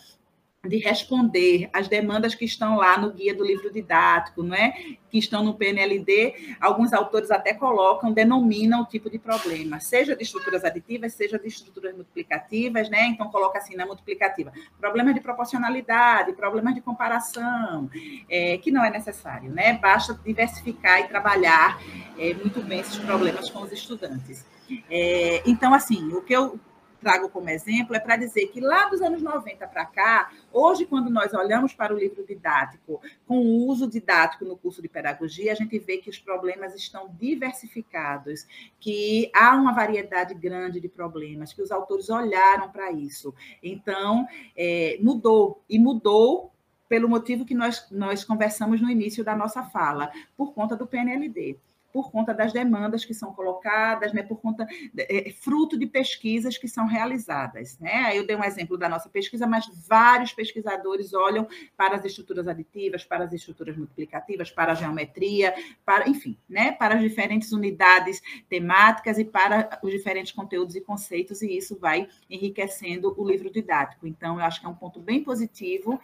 [0.67, 4.75] de responder às demandas que estão lá no guia do livro didático, não é?
[5.17, 10.23] que estão no PNLD, alguns autores até colocam, denominam o tipo de problema, seja de
[10.23, 13.07] estruturas aditivas, seja de estruturas multiplicativas, né?
[13.07, 17.89] Então coloca assim na multiplicativa, problemas de proporcionalidade, problemas de comparação,
[18.29, 19.79] é, que não é necessário, né?
[19.79, 21.81] Basta diversificar e trabalhar
[22.19, 24.45] é, muito bem esses problemas com os estudantes.
[24.91, 26.59] É, então, assim, o que eu
[27.07, 31.09] trago como exemplo é para dizer que lá dos anos 90 para cá, hoje, quando
[31.09, 35.55] nós olhamos para o livro didático, com o uso didático no curso de pedagogia, a
[35.55, 38.45] gente vê que os problemas estão diversificados,
[38.81, 43.33] que há uma variedade grande de problemas, que os autores olharam para isso.
[43.63, 46.51] Então, é, mudou, e mudou
[46.89, 51.57] pelo motivo que nós, nós conversamos no início da nossa fala, por conta do PNLD
[51.93, 54.67] por conta das demandas que são colocadas, né, por conta
[54.99, 57.79] é, fruto de pesquisas que são realizadas.
[57.79, 58.17] Né?
[58.17, 61.47] Eu dei um exemplo da nossa pesquisa, mas vários pesquisadores olham
[61.77, 66.97] para as estruturas aditivas, para as estruturas multiplicativas, para a geometria, para, enfim, né, para
[66.97, 73.15] as diferentes unidades temáticas e para os diferentes conteúdos e conceitos, e isso vai enriquecendo
[73.17, 74.07] o livro didático.
[74.07, 76.01] Então, eu acho que é um ponto bem positivo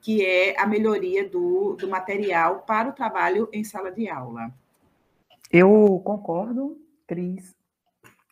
[0.00, 4.52] que é a melhoria do, do material para o trabalho em sala de aula.
[5.52, 7.54] Eu concordo, Cris.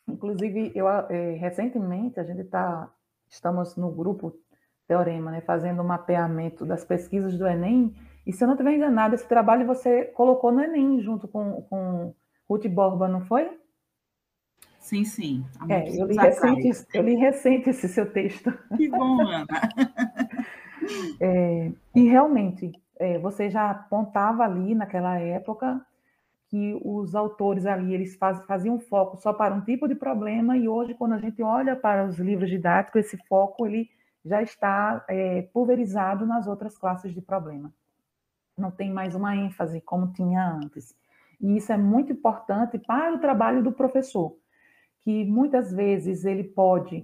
[0.08, 2.90] Inclusive, eu, é, recentemente, a gente está,
[3.28, 4.34] estamos no grupo
[4.86, 7.94] Teorema, né, fazendo um mapeamento das pesquisas do Enem,
[8.26, 12.14] e se eu não estiver enganado, esse trabalho você colocou no Enem junto com, com
[12.48, 13.58] Ruth Borba, não foi?
[14.78, 15.44] Sim, sim.
[15.68, 18.52] É, eu, li recente, eu li recente esse seu texto.
[18.76, 19.46] Que bom, Ana.
[21.18, 25.80] É, e realmente, é, você já apontava ali naquela época
[26.54, 30.68] que os autores ali eles faz, faziam foco só para um tipo de problema e
[30.68, 33.90] hoje quando a gente olha para os livros didáticos esse foco ele
[34.24, 37.74] já está é, pulverizado nas outras classes de problema.
[38.56, 40.94] Não tem mais uma ênfase como tinha antes.
[41.40, 44.36] E isso é muito importante para o trabalho do professor
[45.00, 46.98] que muitas vezes ele pode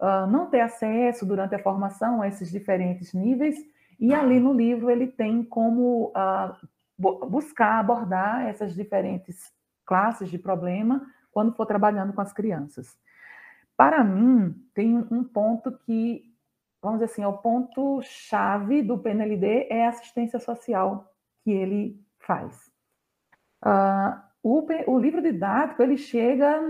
[0.00, 3.54] uh, não ter acesso durante a formação a esses diferentes níveis
[4.00, 6.56] e ali no livro ele tem como uh,
[6.98, 9.52] buscar abordar essas diferentes
[9.84, 12.96] classes de problema quando for trabalhando com as crianças.
[13.76, 16.22] Para mim, tem um ponto que,
[16.80, 22.00] vamos dizer assim, é o ponto chave do PNLD é a assistência social que ele
[22.20, 22.70] faz.
[23.64, 26.60] Uh, o, o livro didático ele chega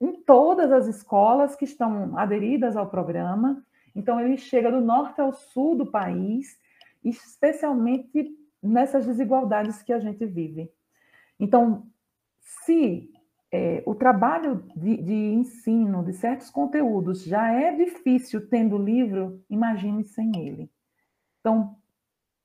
[0.00, 3.64] em todas as escolas que estão aderidas ao programa.
[3.94, 6.58] Então, ele chega do norte ao sul do país,
[7.04, 10.70] especialmente nessas desigualdades que a gente vive.
[11.38, 11.86] Então,
[12.40, 13.10] se
[13.50, 20.04] é, o trabalho de, de, ensino de certos conteúdos já é difícil tendo livro, imagine
[20.04, 20.70] sem ele.
[21.40, 21.76] Então,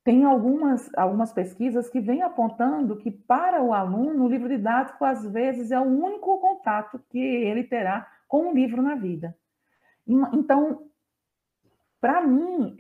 [0.04, 5.24] tem algumas, algumas pesquisas que vêm apontando que, para o aluno, o livro didático, às
[5.26, 9.38] vezes, é o único contato que ele terá com o livro na vida.
[10.08, 10.88] Então,
[12.00, 12.78] para mim,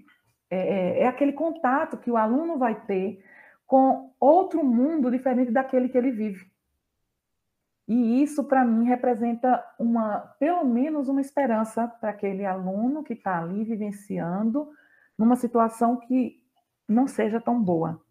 [0.49, 3.23] é, é aquele contato que o aluno vai ter
[3.65, 6.49] com outro mundo diferente daquele que ele vive.
[7.87, 13.39] E isso, para mim, representa uma, pelo menos uma esperança para aquele aluno que está
[13.39, 14.69] ali vivenciando
[15.17, 16.41] numa situação que
[16.87, 18.01] não seja tão boa.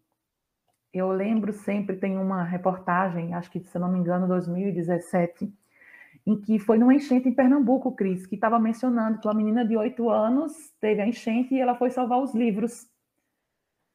[0.91, 5.53] Eu lembro sempre, tem uma reportagem, acho que, se não me engano, 2017,
[6.27, 9.77] em que foi numa enchente em Pernambuco, Cris, que estava mencionando que uma menina de
[9.77, 10.51] oito anos
[10.81, 12.85] teve a enchente e ela foi salvar os livros.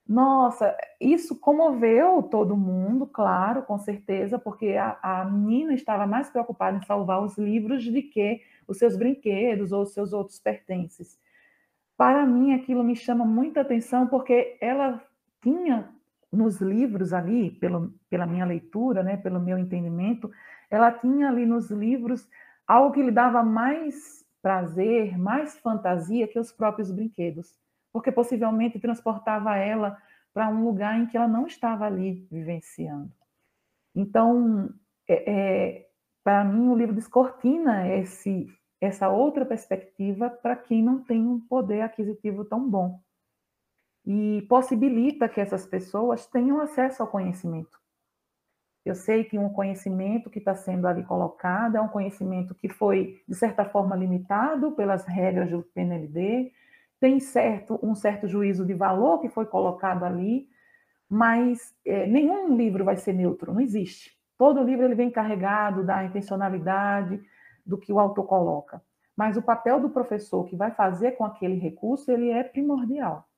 [0.09, 6.79] Nossa, isso comoveu todo mundo, claro, com certeza, porque a, a menina estava mais preocupada
[6.79, 11.19] em salvar os livros do que os seus brinquedos ou os seus outros pertences.
[11.99, 15.05] Para mim, aquilo me chama muita atenção, porque ela
[15.43, 15.91] tinha
[16.33, 20.31] nos livros ali, pelo, pela minha leitura, né, pelo meu entendimento,
[20.73, 22.27] ela tinha ali nos livros
[22.67, 27.55] algo que lhe dava mais prazer, mais fantasia que os próprios brinquedos,
[27.93, 29.97] porque possivelmente transportava ela
[30.33, 33.13] para um lugar em que ela não estava ali vivenciando.
[33.95, 34.73] Então,
[35.07, 35.89] é, é,
[36.25, 38.49] para mim, o livro descortina esse,
[38.81, 42.99] essa outra perspectiva para quem não tem um poder aquisitivo tão bom
[44.07, 47.82] e possibilita que essas pessoas tenham acesso ao conhecimento.
[48.85, 53.23] Eu sei que um conhecimento que está sendo ali colocado é um conhecimento que foi,
[53.29, 56.53] de certa forma, limitado pelas regras do PNLD,
[56.99, 60.49] tem certo, um certo juízo de valor que foi colocado ali,
[61.09, 64.17] mas é, nenhum livro vai ser neutro, não existe.
[64.37, 67.21] Todo livro ele vem carregado da intencionalidade
[67.65, 68.83] do que o autor coloca.
[69.17, 73.29] Mas o papel do professor que vai fazer com aquele recurso, ele é primordial.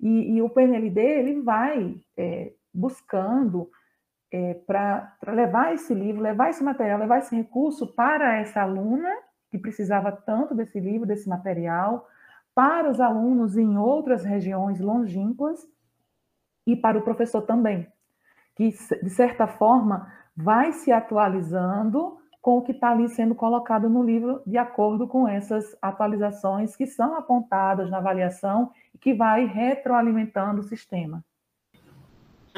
[0.00, 3.70] E, e o PNLD ele vai é, buscando
[4.30, 9.10] é, para levar esse livro, levar esse material, levar esse recurso para essa aluna
[9.50, 12.06] que precisava tanto desse livro, desse material,
[12.54, 15.66] para os alunos em outras regiões longínquas
[16.66, 17.86] e para o professor também,
[18.54, 18.68] que
[19.02, 24.42] de certa forma vai se atualizando com o que está ali sendo colocado no livro,
[24.46, 30.64] de acordo com essas atualizações que são apontadas na avaliação e que vai retroalimentando o
[30.64, 31.24] sistema.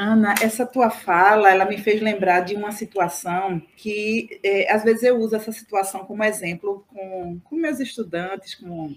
[0.03, 5.03] Ana, essa tua fala, ela me fez lembrar de uma situação que, é, às vezes,
[5.03, 8.95] eu uso essa situação como exemplo com, com meus estudantes, com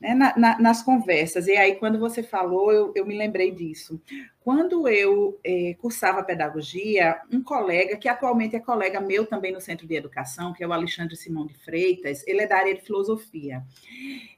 [0.00, 1.46] né, na, na, nas conversas.
[1.46, 4.00] E aí, quando você falou, eu, eu me lembrei disso.
[4.42, 9.86] Quando eu eh, cursava pedagogia, um colega, que atualmente é colega meu também no Centro
[9.86, 13.62] de Educação, que é o Alexandre Simão de Freitas, ele é da área de filosofia.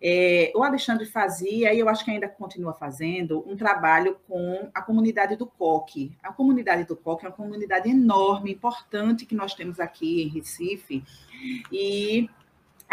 [0.03, 4.83] É, o Alexandre fazia, e eu acho que ainda continua fazendo, um trabalho com a
[4.83, 6.11] comunidade do COC.
[6.21, 11.05] A comunidade do COC é uma comunidade enorme, importante que nós temos aqui em Recife,
[11.71, 12.29] e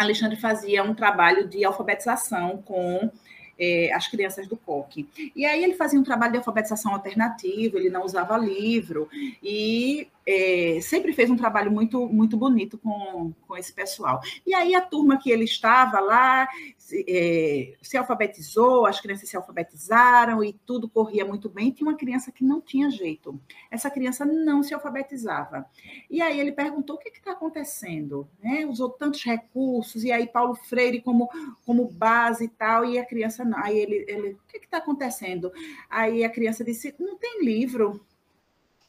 [0.02, 3.10] Alexandre fazia um trabalho de alfabetização com
[3.58, 5.06] é, as crianças do COC.
[5.36, 9.08] E aí ele fazia um trabalho de alfabetização alternativo, ele não usava livro,
[9.42, 14.20] e é, sempre fez um trabalho muito, muito bonito com, com esse pessoal.
[14.46, 19.36] E aí a turma que ele estava lá se, é, se alfabetizou, as crianças se
[19.36, 21.72] alfabetizaram e tudo corria muito bem.
[21.72, 23.40] Tinha uma criança que não tinha jeito.
[23.70, 25.66] Essa criança não se alfabetizava.
[26.08, 28.28] E aí ele perguntou o que está acontecendo.
[28.40, 28.64] Né?
[28.66, 31.28] Usou tantos recursos, e aí Paulo Freire como,
[31.66, 33.58] como base e tal, e a criança não.
[33.58, 35.52] Aí ele, ele o que está acontecendo?
[35.88, 38.00] Aí a criança disse: não tem livro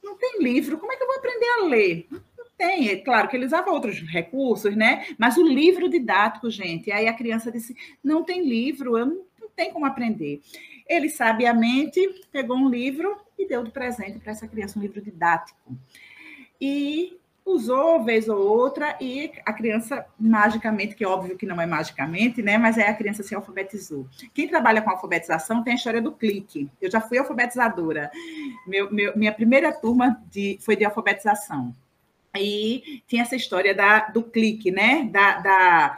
[0.04, 2.08] não tem livro, como é que eu vou aprender a ler?
[2.12, 5.06] Não tem, é claro que ele usava outros recursos, né?
[5.18, 9.50] Mas o livro didático, gente, aí a criança disse: não tem livro, eu não, não
[9.56, 10.42] tenho como aprender.
[10.88, 12.00] Ele sabiamente
[12.32, 15.78] pegou um livro e deu de presente para essa criança um livro didático.
[16.60, 21.66] E usou vez ou outra e a criança magicamente, que é óbvio que não é
[21.66, 22.58] magicamente, né?
[22.58, 24.08] Mas é a criança se alfabetizou.
[24.34, 26.70] Quem trabalha com alfabetização tem a história do clique.
[26.82, 28.12] Eu já fui alfabetizadora.
[28.68, 31.76] Meu, meu, minha primeira turma de, foi de alfabetização.
[32.38, 35.10] E tinha essa história da, do clique, né?
[35.12, 35.98] Da, da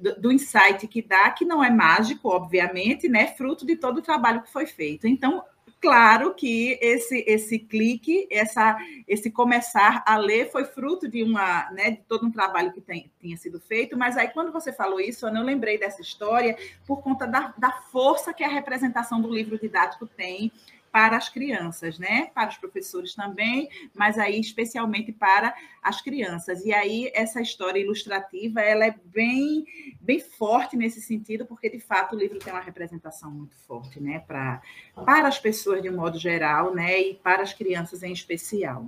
[0.00, 3.28] do, do insight que dá, que não é mágico, obviamente, né?
[3.28, 5.06] Fruto de todo o trabalho que foi feito.
[5.06, 5.42] Então,
[5.84, 8.76] Claro que esse esse clique, essa
[9.06, 13.12] esse começar a ler foi fruto de uma, né, de todo um trabalho que tem,
[13.20, 16.56] tinha sido feito, mas aí quando você falou isso, eu não lembrei dessa história
[16.86, 20.50] por conta da, da força que a representação do livro didático tem
[20.94, 22.30] para as crianças, né?
[22.32, 26.64] Para os professores também, mas aí especialmente para as crianças.
[26.64, 29.64] E aí essa história ilustrativa, ela é bem
[30.00, 34.20] bem forte nesse sentido, porque de fato o livro tem uma representação muito forte, né,
[34.20, 34.62] para
[35.04, 38.86] para as pessoas de um modo geral, né, e para as crianças em especial.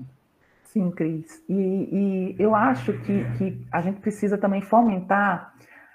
[0.62, 1.42] Sim, Cris.
[1.48, 5.52] E, e eu acho que, que a gente precisa também fomentar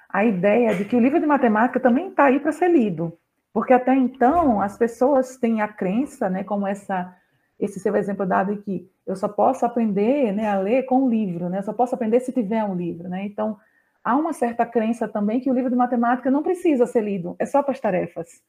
[0.09, 3.17] a ideia de que o livro de matemática também está aí para ser lido.
[3.53, 7.15] Porque até então as pessoas têm a crença, né, como essa
[7.59, 11.47] esse seu exemplo dado aqui, eu só posso aprender, né, a ler com um livro,
[11.47, 11.59] né?
[11.59, 13.23] Eu só posso aprender se tiver um livro, né?
[13.23, 13.55] Então,
[14.03, 17.45] há uma certa crença também que o livro de matemática não precisa ser lido, é
[17.45, 18.41] só para as tarefas.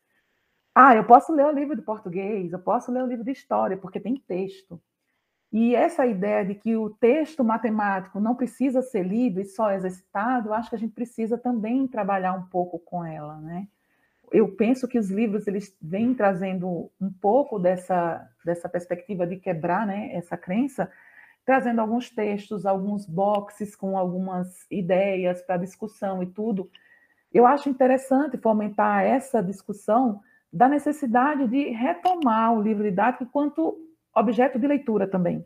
[0.74, 3.76] Ah, eu posso ler o livro de português, eu posso ler o livro de história,
[3.76, 4.80] porque tem texto.
[5.52, 10.54] E essa ideia de que o texto matemático não precisa ser lido e só exercitado,
[10.54, 13.68] acho que a gente precisa também trabalhar um pouco com ela, né?
[14.32, 19.86] Eu penso que os livros eles vêm trazendo um pouco dessa, dessa perspectiva de quebrar
[19.86, 20.90] né, essa crença,
[21.44, 26.70] trazendo alguns textos, alguns boxes com algumas ideias para discussão e tudo.
[27.32, 30.20] Eu acho interessante fomentar essa discussão
[30.52, 33.76] da necessidade de retomar o livro didático enquanto
[34.14, 35.44] objeto de leitura também.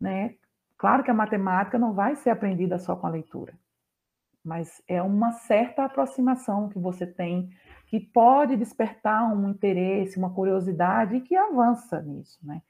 [0.00, 0.34] Né?
[0.76, 3.54] Claro que a matemática não vai ser aprendida só com a leitura,
[4.44, 7.50] mas é uma certa aproximação que você tem
[7.86, 12.62] que pode despertar um interesse, uma curiosidade e que avança nisso, né?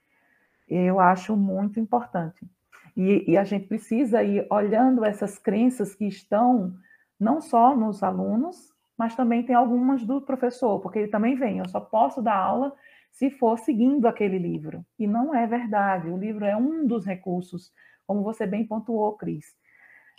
[0.69, 2.49] Eu acho muito importante.
[2.97, 6.75] E, e a gente precisa ir olhando essas crenças que estão
[7.19, 11.69] não só nos alunos, mas também tem algumas do professor, porque ele também vem, eu
[11.69, 12.75] só posso dar aula
[13.11, 14.85] se for seguindo aquele livro.
[14.99, 16.09] E não é verdade.
[16.09, 17.73] O livro é um dos recursos,
[18.07, 19.57] como você bem pontuou, Cris.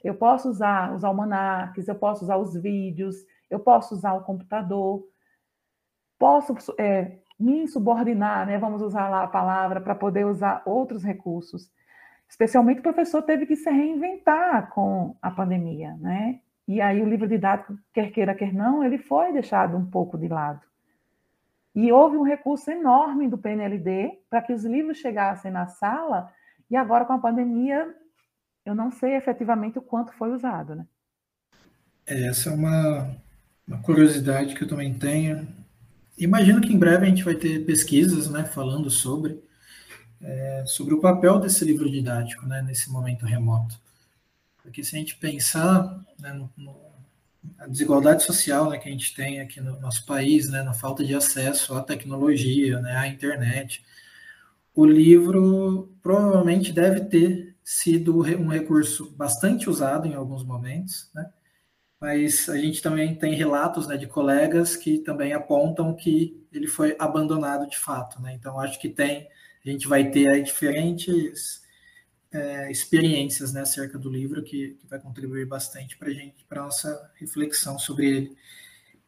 [0.03, 3.15] Eu posso usar os almanaques, eu posso usar os vídeos,
[3.49, 5.03] eu posso usar o computador,
[6.17, 8.57] posso é, me insubordinar, né?
[8.57, 11.71] vamos usar lá a palavra, para poder usar outros recursos.
[12.27, 16.41] Especialmente o professor teve que se reinventar com a pandemia, né?
[16.67, 20.27] E aí o livro didático, quer queira, quer não, ele foi deixado um pouco de
[20.27, 20.61] lado.
[21.73, 26.31] E houve um recurso enorme do PNLD para que os livros chegassem na sala,
[26.69, 27.91] e agora com a pandemia,
[28.69, 30.85] eu não sei efetivamente o quanto foi usado, né?
[32.05, 33.15] É, essa é uma,
[33.67, 35.47] uma curiosidade que eu também tenho.
[36.15, 39.41] Imagino que em breve a gente vai ter pesquisas, né, falando sobre
[40.21, 43.79] é, sobre o papel desse livro didático, né, nesse momento remoto.
[44.61, 46.75] Porque se a gente pensar né, no, no
[47.57, 51.03] a desigualdade social né, que a gente tem aqui no nosso país, né, na falta
[51.03, 53.83] de acesso à tecnologia, né, à internet,
[54.75, 61.31] o livro provavelmente deve ter sido um recurso bastante usado em alguns momentos, né,
[62.01, 66.95] mas a gente também tem relatos né, de colegas que também apontam que ele foi
[66.97, 68.19] abandonado de fato.
[68.23, 69.29] Né, então, acho que tem,
[69.63, 71.61] a gente vai ter diferentes
[72.31, 76.63] é, experiências né, acerca do livro que, que vai contribuir bastante para a gente, para
[76.63, 78.37] nossa reflexão sobre ele.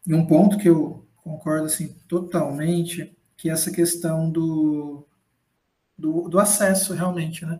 [0.06, 5.04] E um ponto que eu concordo assim totalmente, que é essa questão do,
[5.98, 7.60] do, do acesso realmente, né?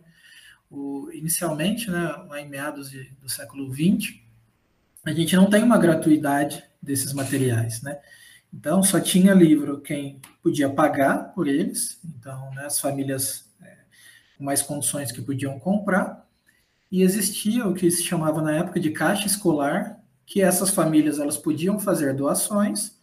[0.72, 4.14] O, inicialmente, né, lá em meados de, do século XX,
[5.04, 8.00] a gente não tem uma gratuidade desses materiais, né?
[8.52, 13.52] Então, só tinha livro quem podia pagar por eles, então, né, as famílias
[14.42, 16.28] mais condições que podiam comprar,
[16.90, 21.38] e existia o que se chamava na época de caixa escolar, que essas famílias elas
[21.38, 22.98] podiam fazer doações,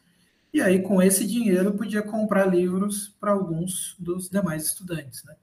[0.53, 5.23] e aí com esse dinheiro podia comprar livros para alguns dos demais estudantes.
[5.23, 5.35] Né?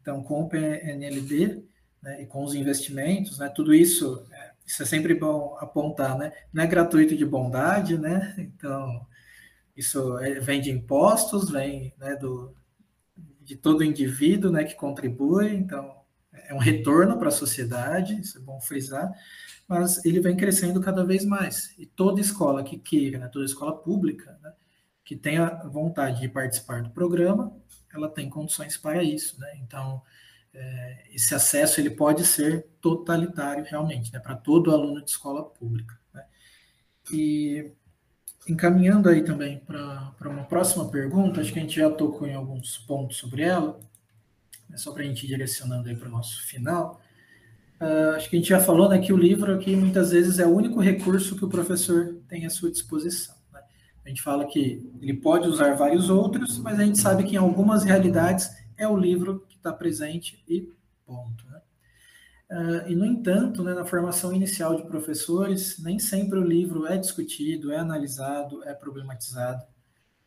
[0.00, 1.62] Então, com o PNLD
[2.02, 6.32] né, e com os investimentos, né, tudo isso, é, isso é sempre bom apontar, né?
[6.52, 8.34] não é gratuito de bondade, né?
[8.38, 9.06] então
[9.76, 12.54] isso é, vem de impostos, vem né, do,
[13.40, 18.40] de todo indivíduo né, que contribui, então é um retorno para a sociedade, isso é
[18.40, 19.12] bom frisar,
[19.68, 21.74] mas ele vem crescendo cada vez mais.
[21.78, 24.52] E toda escola que queira, né, toda escola pública, né,
[25.04, 27.56] que tenha vontade de participar do programa,
[27.92, 29.38] ela tem condições para isso.
[29.40, 29.52] Né?
[29.62, 30.02] Então,
[30.54, 35.98] é, esse acesso ele pode ser totalitário realmente, né, para todo aluno de escola pública.
[36.12, 36.24] Né?
[37.12, 37.72] E
[38.48, 42.76] encaminhando aí também para uma próxima pergunta, acho que a gente já tocou em alguns
[42.78, 43.78] pontos sobre ela,
[44.72, 47.00] é só para a gente ir direcionando aí para o nosso final.
[47.80, 50.46] Uh, acho que a gente já falou né, que o livro aqui muitas vezes é
[50.46, 53.34] o único recurso que o professor tem à sua disposição.
[53.52, 53.60] Né?
[54.04, 57.38] A gente fala que ele pode usar vários outros, mas a gente sabe que em
[57.38, 58.50] algumas realidades
[58.82, 60.68] é o livro que está presente e
[61.06, 61.46] ponto.
[61.46, 61.60] Né?
[62.50, 66.96] Uh, e, no entanto, né, na formação inicial de professores, nem sempre o livro é
[66.98, 69.64] discutido, é analisado, é problematizado.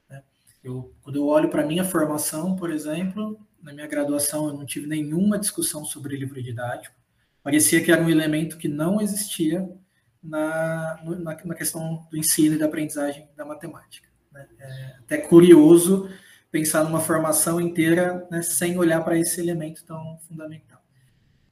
[0.10, 0.24] Né?
[0.64, 4.66] Eu, quando eu olho para a minha formação, por exemplo, na minha graduação eu não
[4.66, 6.96] tive nenhuma discussão sobre livro didático.
[7.44, 9.70] Parecia que era um elemento que não existia
[10.24, 14.08] na, na, na questão do ensino e da aprendizagem da matemática.
[14.32, 14.48] Né?
[14.60, 16.10] É até curioso
[16.56, 20.82] pensar numa formação inteira né, sem olhar para esse elemento tão fundamental.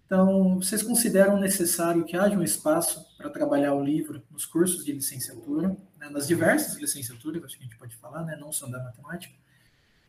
[0.06, 4.94] Então, vocês consideram necessário que haja um espaço para trabalhar o livro nos cursos de
[4.94, 8.82] licenciatura, né, nas diversas licenciaturas, acho que a gente pode falar, né, não só da
[8.82, 9.36] matemática,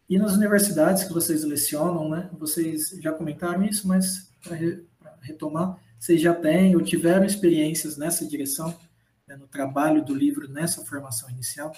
[0.09, 4.87] e nas universidades que vocês lecionam, né, vocês já comentaram isso, mas para re,
[5.23, 8.73] retomar, vocês já têm ou tiveram experiências nessa direção,
[9.27, 11.73] né, no trabalho do livro, nessa formação inicial?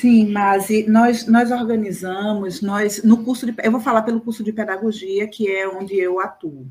[0.00, 4.52] Sim, mas nós, nós organizamos, nós no curso de, eu vou falar pelo curso de
[4.52, 6.66] pedagogia, que é onde eu atuo.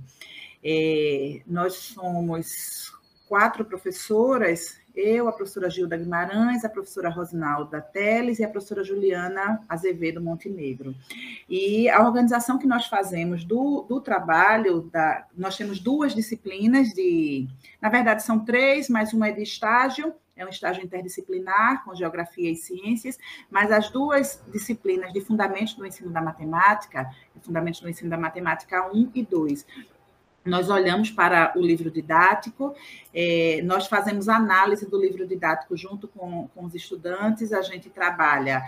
[0.64, 2.92] É, nós somos
[3.28, 9.60] quatro professoras eu, a professora Gilda Guimarães, a professora Rosinalda Teles e a professora Juliana
[9.68, 10.94] Azevedo Montenegro.
[11.50, 17.48] E a organização que nós fazemos do, do trabalho, da, nós temos duas disciplinas de,
[17.82, 22.50] na verdade são três, mas uma é de estágio, é um estágio interdisciplinar com geografia
[22.50, 23.18] e ciências,
[23.50, 27.10] mas as duas disciplinas de fundamentos do ensino da matemática,
[27.42, 29.66] fundamentos do ensino da matemática 1 e 2,
[30.46, 32.76] nós olhamos para o livro didático,
[33.14, 38.62] é, nós fazemos análise do livro didático junto com, com os estudantes, a gente trabalha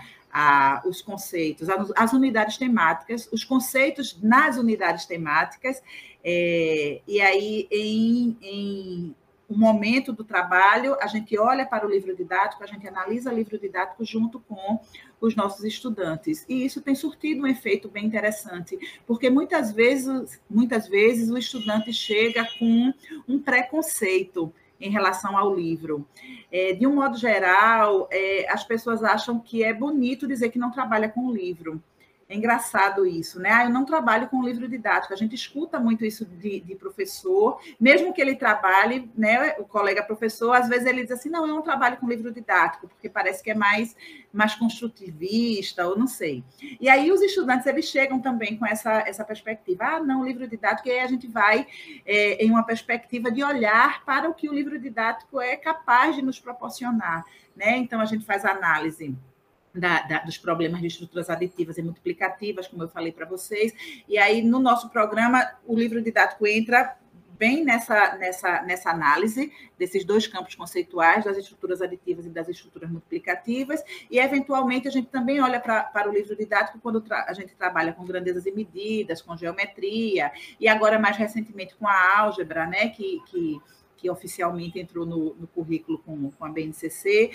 [0.84, 5.82] os conceitos, as unidades temáticas, os conceitos nas unidades temáticas,
[6.22, 9.16] é, e aí em, em
[9.48, 13.34] o momento do trabalho, a gente olha para o livro didático, a gente analisa o
[13.34, 14.80] livro didático junto com
[15.20, 16.44] os nossos estudantes.
[16.48, 21.92] E isso tem surtido um efeito bem interessante, porque muitas vezes, muitas vezes o estudante
[21.92, 22.92] chega com
[23.28, 26.06] um preconceito em relação ao livro.
[26.50, 30.70] É, de um modo geral, é, as pessoas acham que é bonito dizer que não
[30.70, 31.82] trabalha com o livro.
[32.28, 33.52] É engraçado isso, né?
[33.52, 35.14] Ah, eu não trabalho com livro didático.
[35.14, 39.54] A gente escuta muito isso de, de, professor, mesmo que ele trabalhe, né?
[39.60, 42.88] O colega professor, às vezes ele diz assim: não, eu não trabalho com livro didático,
[42.88, 43.94] porque parece que é mais,
[44.32, 46.42] mais construtivista, ou não sei.
[46.80, 50.88] E aí os estudantes eles chegam também com essa, essa perspectiva: ah, não, livro didático,
[50.88, 51.64] e aí a gente vai
[52.04, 56.22] é, em uma perspectiva de olhar para o que o livro didático é capaz de
[56.22, 57.24] nos proporcionar,
[57.54, 57.76] né?
[57.76, 59.16] Então a gente faz análise
[59.76, 63.72] da, da, dos problemas de estruturas aditivas e multiplicativas, como eu falei para vocês.
[64.08, 66.96] E aí, no nosso programa, o livro didático entra
[67.38, 72.90] bem nessa, nessa, nessa análise desses dois campos conceituais, das estruturas aditivas e das estruturas
[72.90, 77.54] multiplicativas, e, eventualmente, a gente também olha pra, para o livro didático quando a gente
[77.54, 82.88] trabalha com grandezas e medidas, com geometria, e agora, mais recentemente, com a álgebra, né,
[82.88, 83.60] que, que
[83.96, 87.30] que oficialmente entrou no, no currículo com, com, a BNCC,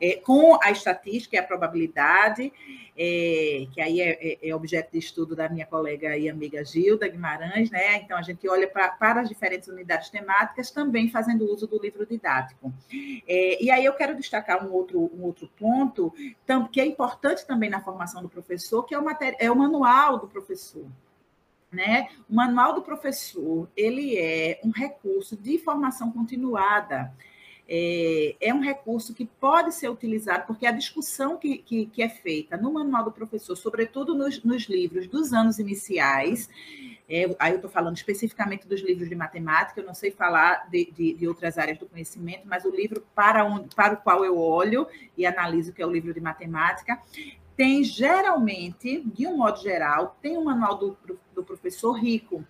[0.00, 2.52] é, com a estatística e a probabilidade,
[2.98, 7.06] é, que aí é, é, é, objeto de estudo da minha colega e amiga Gilda
[7.06, 7.96] Guimarães, né?
[7.96, 12.06] Então, a gente olha pra, para as diferentes unidades temáticas, também fazendo uso do livro
[12.06, 12.72] didático.
[13.28, 16.12] É, e aí eu quero destacar um outro, um outro ponto,
[16.72, 19.04] que é importante também na formação do professor, que é o,
[19.38, 20.86] é o manual do professor.
[21.76, 22.08] Né?
[22.26, 27.12] O manual do professor ele é um recurso de formação continuada.
[27.68, 32.08] É, é, um recurso que pode ser utilizado, porque a discussão que, que, que é
[32.08, 36.48] feita no manual do professor, sobretudo nos, nos livros dos anos iniciais,
[37.06, 40.90] é, aí eu estou falando especificamente dos livros de matemática, eu não sei falar de,
[40.92, 44.38] de, de, outras áreas do conhecimento, mas o livro para, onde, para o qual eu
[44.38, 46.98] olho e analiso, que é o livro de matemática,
[47.56, 50.98] tem geralmente, de um modo geral, tem um manual do,
[51.34, 52.44] do professor rico,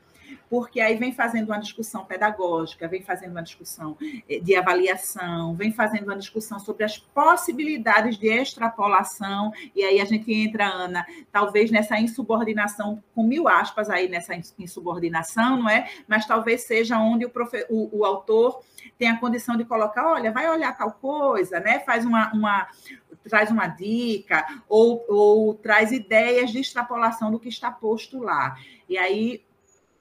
[0.49, 3.97] porque aí vem fazendo uma discussão pedagógica, vem fazendo uma discussão
[4.29, 10.05] eh, de avaliação, vem fazendo uma discussão sobre as possibilidades de extrapolação, e aí a
[10.05, 15.89] gente entra, Ana, talvez nessa insubordinação, com mil aspas aí nessa insubordinação, não é?
[16.07, 18.61] Mas talvez seja onde o, profe, o, o autor
[18.99, 21.81] tem a condição de colocar, olha, vai olhar tal coisa, né?
[21.81, 22.69] Faz uma, uma
[23.29, 28.57] traz uma dica ou, ou traz ideias de extrapolação do que está posto lá.
[28.89, 29.43] E aí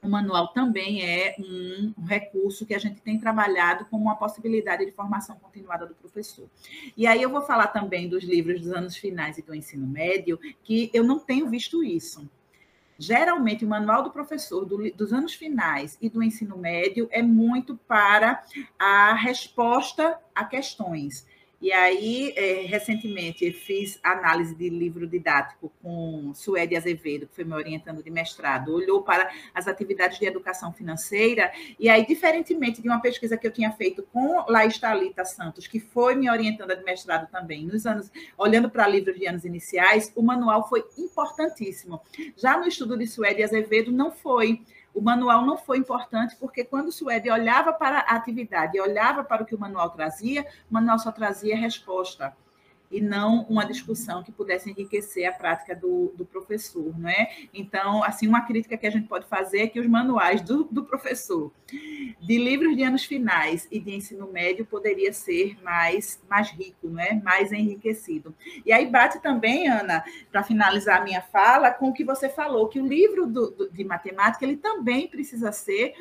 [0.05, 4.91] o manual também é um, recurso que a gente tem trabalhado como uma possibilidade de
[4.91, 6.47] formação continuada do professor.
[6.95, 10.39] E aí eu vou falar também dos livros dos anos finais e do ensino médio,
[10.63, 12.29] que eu não tenho visto isso.
[12.97, 17.75] Geralmente, o manual do professor do, dos anos finais e do ensino médio é muito
[17.75, 18.41] para
[18.79, 21.27] a resposta a questões.
[21.65, 27.55] E aí, é, recentemente, fiz análise de livro didático com Suede Azevedo, que foi me
[27.55, 33.01] orientando de mestrado, olhou para as atividades de educação financeira, e aí, diferentemente de uma
[33.01, 37.27] pesquisa que eu tinha feito com Laís Thalita Santos, que foi me orientando de mestrado
[37.31, 41.99] também, nos anos, olhando para livros de anos iniciais, o manual foi importantíssimo.
[42.37, 44.61] Já no estudo de Suede Azevedo, não foi
[44.95, 49.23] o manual não foi importante, porque quando o Suede olhava para a atividade e olhava
[49.23, 52.33] para o que o manual trazia, o manual só trazia resposta
[52.95, 57.29] e não uma discussão que pudesse enriquecer a prática do, do professor, não é?
[57.53, 60.85] Então, assim, uma crítica que a gente pode fazer é que os manuais do, do
[60.85, 61.51] professor
[62.21, 67.01] de livros de anos finais e de ensino médio poderia ser mais, mais rico, não
[67.01, 67.13] é?
[67.15, 68.33] Mais enriquecido.
[68.65, 72.69] E aí bate também, Ana, para finalizar a minha fala, com o que você falou,
[72.69, 75.93] que o livro do, do, de matemática ele também precisa ser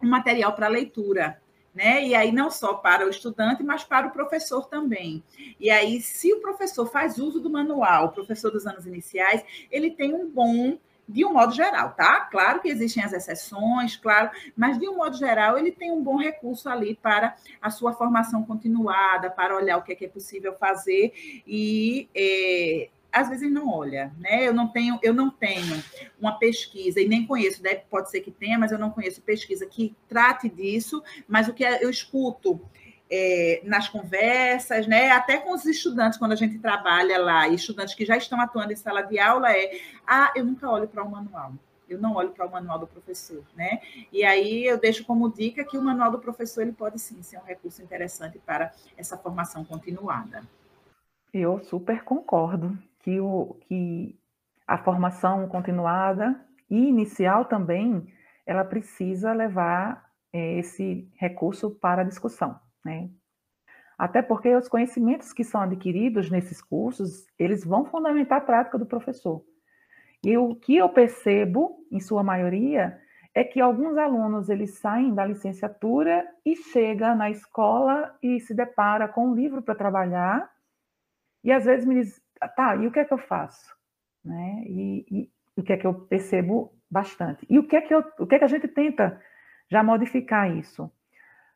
[0.00, 1.41] um material para leitura
[1.74, 2.04] né?
[2.04, 5.22] E aí não só para o estudante, mas para o professor também.
[5.58, 9.90] E aí, se o professor faz uso do manual, o professor dos anos iniciais, ele
[9.90, 12.20] tem um bom de um modo geral, tá?
[12.30, 16.16] Claro que existem as exceções, claro, mas de um modo geral ele tem um bom
[16.16, 20.54] recurso ali para a sua formação continuada, para olhar o que é, que é possível
[20.54, 21.12] fazer
[21.46, 24.48] e é, às vezes não olha, né?
[24.48, 25.82] Eu não tenho, eu não tenho
[26.18, 29.66] uma pesquisa e nem conheço, deve, pode ser que tenha, mas eu não conheço pesquisa
[29.66, 31.02] que trate disso.
[31.28, 32.60] Mas o que eu escuto
[33.10, 35.10] é, nas conversas, né?
[35.10, 38.76] Até com os estudantes quando a gente trabalha lá, estudantes que já estão atuando em
[38.76, 41.52] sala de aula é, ah, eu nunca olho para o manual.
[41.86, 43.82] Eu não olho para o manual do professor, né?
[44.10, 47.36] E aí eu deixo como dica que o manual do professor ele pode sim ser
[47.36, 50.42] um recurso interessante para essa formação continuada.
[51.34, 54.18] Eu super concordo que, o, que
[54.66, 56.40] a formação continuada
[56.70, 58.06] e inicial também,
[58.46, 63.10] ela precisa levar é, esse recurso para a discussão, né?
[63.98, 68.86] Até porque os conhecimentos que são adquiridos nesses cursos, eles vão fundamentar a prática do
[68.86, 69.44] professor.
[70.24, 72.98] E o que eu percebo, em sua maioria,
[73.34, 79.06] é que alguns alunos eles saem da licenciatura e chega na escola e se depara
[79.06, 80.50] com um livro para trabalhar
[81.44, 83.74] e às vezes me diz, tá, e o que é que eu faço?
[84.24, 84.62] Né?
[84.66, 87.46] E, e, o que é que eu percebo bastante?
[87.48, 89.20] E o que é que, eu, o que, é que a gente tenta
[89.70, 90.84] já modificar isso?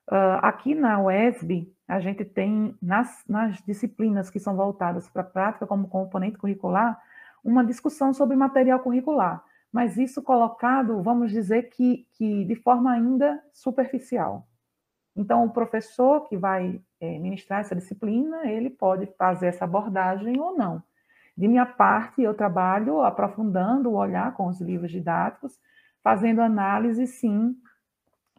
[0.09, 5.26] Uh, aqui na UESB, a gente tem, nas, nas disciplinas que são voltadas para a
[5.26, 7.01] prática como componente curricular,
[7.43, 13.43] uma discussão sobre material curricular, mas isso colocado, vamos dizer que, que de forma ainda
[13.53, 14.47] superficial.
[15.14, 20.57] Então, o professor que vai é, ministrar essa disciplina, ele pode fazer essa abordagem ou
[20.57, 20.83] não.
[21.37, 25.61] De minha parte, eu trabalho aprofundando o olhar com os livros didáticos,
[26.03, 27.55] fazendo análise, sim,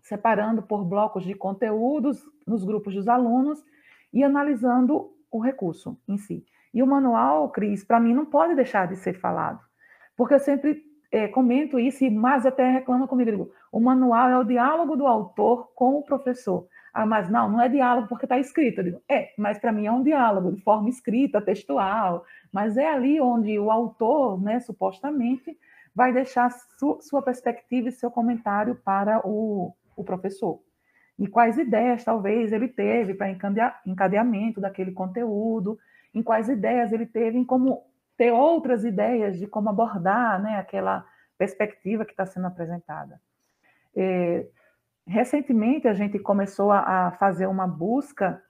[0.02, 3.64] separando por blocos de conteúdos nos grupos dos alunos
[4.12, 6.46] e analisando o recurso em si.
[6.74, 9.60] E o manual, Cris, para mim não pode deixar de ser falado,
[10.16, 13.52] porque eu sempre é, comento isso e mais até reclama comigo.
[13.72, 16.68] O manual é o diálogo do autor com o professor.
[17.00, 18.80] Ah, mas não, não é diálogo porque está escrito.
[18.80, 22.90] Eu digo, é, mas para mim é um diálogo de forma escrita, textual, mas é
[22.92, 25.56] ali onde o autor, né, supostamente,
[25.94, 30.60] vai deixar su sua perspectiva e seu comentário para o, o professor.
[31.20, 33.30] E quais ideias, talvez, ele teve para
[33.86, 35.78] encadeamento daquele conteúdo,
[36.16, 37.84] em quais ideias ele teve em como
[38.18, 41.06] ter outras ideias de como abordar né, aquela
[41.38, 43.22] perspectiva que está sendo apresentada.
[43.96, 44.48] É,
[45.08, 48.42] recentemente, a gente começou a, a fazer uma busca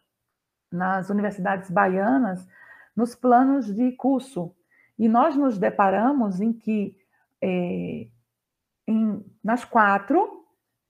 [0.71, 2.47] nas universidades baianas
[2.95, 4.53] nos planos de curso.
[4.97, 6.97] E nós nos deparamos em que,
[7.41, 8.07] é,
[8.87, 10.45] em, nas quatro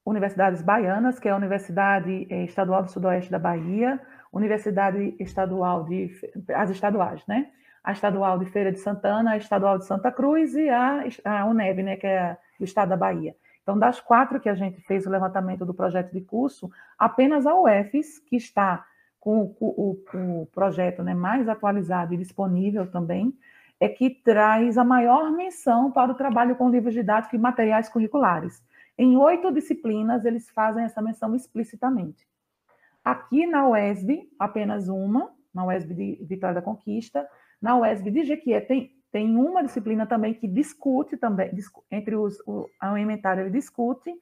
[0.05, 3.99] universidades baianas, que é a Universidade é, Estadual do Sudoeste da Bahia,
[4.31, 6.09] Universidade Estadual de.
[6.53, 7.51] as estaduais, né?
[7.83, 11.83] a Estadual de Feira de Santana, a Estadual de Santa Cruz e a, a UNEB,
[11.83, 13.33] né, que é do estado da Bahia.
[13.67, 17.53] Então, das quatro que a gente fez o levantamento do projeto de curso, apenas a
[17.53, 18.87] UFES, que está
[19.19, 23.37] com o, o, o projeto né, mais atualizado e disponível também,
[23.77, 28.63] é que traz a maior menção para o trabalho com livros didáticos e materiais curriculares.
[28.97, 32.25] Em oito disciplinas, eles fazem essa menção explicitamente.
[33.03, 37.27] Aqui na UESB, apenas uma, na UESB de Vitória da Conquista,
[37.61, 41.49] na UESB de Jequié tem, tem uma disciplina também que discute também,
[41.89, 44.13] entre os, o, a elementar ele discute,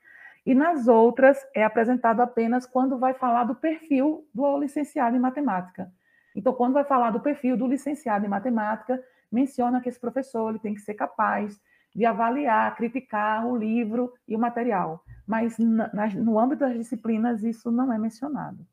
[0.45, 5.91] e nas outras é apresentado apenas quando vai falar do perfil do licenciado em matemática.
[6.33, 10.59] Então, quando vai falar do perfil do licenciado em matemática, menciona que esse professor ele
[10.59, 11.59] tem que ser capaz
[11.93, 15.03] de avaliar, criticar o livro e o material.
[15.27, 18.65] Mas na, no âmbito das disciplinas, isso não é mencionado.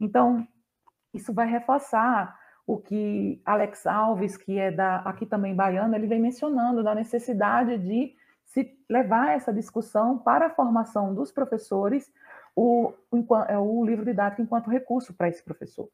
[0.00, 0.48] Então,
[1.12, 2.34] isso vai reforçar
[2.66, 7.78] o que Alex Alves, que é da, aqui também baiano, ele vem mencionando da necessidade
[7.78, 8.14] de
[8.44, 12.12] se levar essa discussão para a formação dos professores,
[12.54, 15.88] o, o, é o livro didático enquanto recurso para esse professor.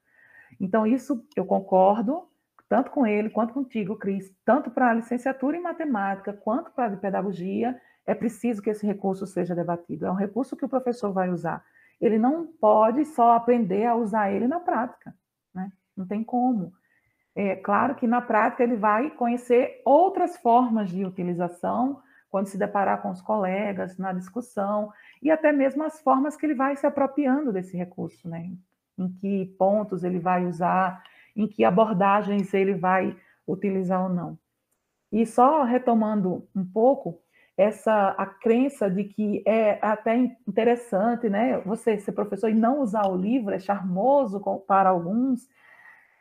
[0.60, 2.28] Então, isso eu concordo,
[2.68, 6.96] tanto com ele quanto contigo, Cris, tanto para a licenciatura em matemática quanto para a
[6.96, 10.06] pedagogia, é preciso que esse recurso seja debatido.
[10.06, 11.64] É um recurso que o professor vai usar.
[12.00, 15.14] Ele não pode só aprender a usar ele na prática.
[15.54, 15.70] Né?
[15.96, 16.72] Não tem como.
[17.34, 23.02] É claro que na prática ele vai conhecer outras formas de utilização quando se deparar
[23.02, 24.90] com os colegas, na discussão,
[25.22, 28.50] e até mesmo as formas que ele vai se apropriando desse recurso, né?
[28.98, 31.02] Em que pontos ele vai usar,
[31.36, 33.14] em que abordagens ele vai
[33.46, 34.38] utilizar ou não.
[35.10, 37.20] E só retomando um pouco,
[37.54, 40.16] essa a crença de que é até
[40.48, 41.58] interessante, né?
[41.60, 45.46] Você ser professor e não usar o livro é charmoso para alguns.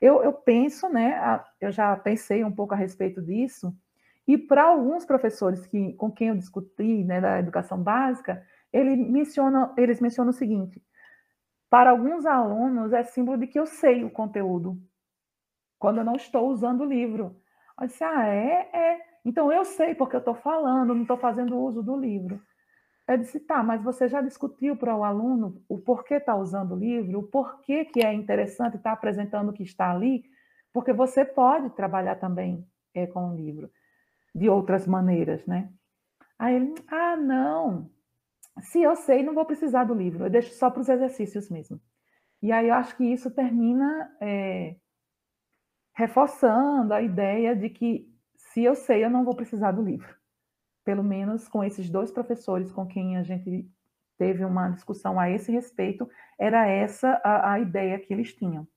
[0.02, 1.40] Eu, eu penso, né?
[1.60, 3.74] Eu já pensei um pouco a respeito disso.
[4.28, 8.44] E para alguns professores que, com quem eu discuti, né, da educação básica,
[8.74, 10.82] ele menciona, eles mencionam o seguinte:
[11.70, 14.82] para alguns alunos é símbolo de que eu sei o conteúdo,
[15.80, 17.36] quando eu não estou usando o livro.
[17.80, 19.02] Eu disse, ah, é, é.
[19.26, 22.42] Então eu sei porque eu estou falando, não estou fazendo uso do livro.
[23.14, 26.78] Eu disse, tá, mas você já discutiu para o aluno o porquê está usando o
[26.78, 30.24] livro, o porquê que é interessante estar tá apresentando o que está ali,
[30.72, 33.70] porque você pode trabalhar também é, com o livro
[34.34, 35.70] de outras maneiras, né?
[36.40, 37.90] Aí ele, ah, não,
[38.62, 41.80] se eu sei, não vou precisar do livro, eu deixo só para os exercícios mesmo.
[42.42, 44.76] E aí eu acho que isso termina é,
[45.94, 50.21] reforçando a ideia de que se eu sei, eu não vou precisar do livro.
[50.84, 53.70] Pelo menos com esses dois professores com quem a gente
[54.18, 56.08] teve uma discussão a esse respeito,
[56.40, 58.68] era essa a, a ideia que eles tinham.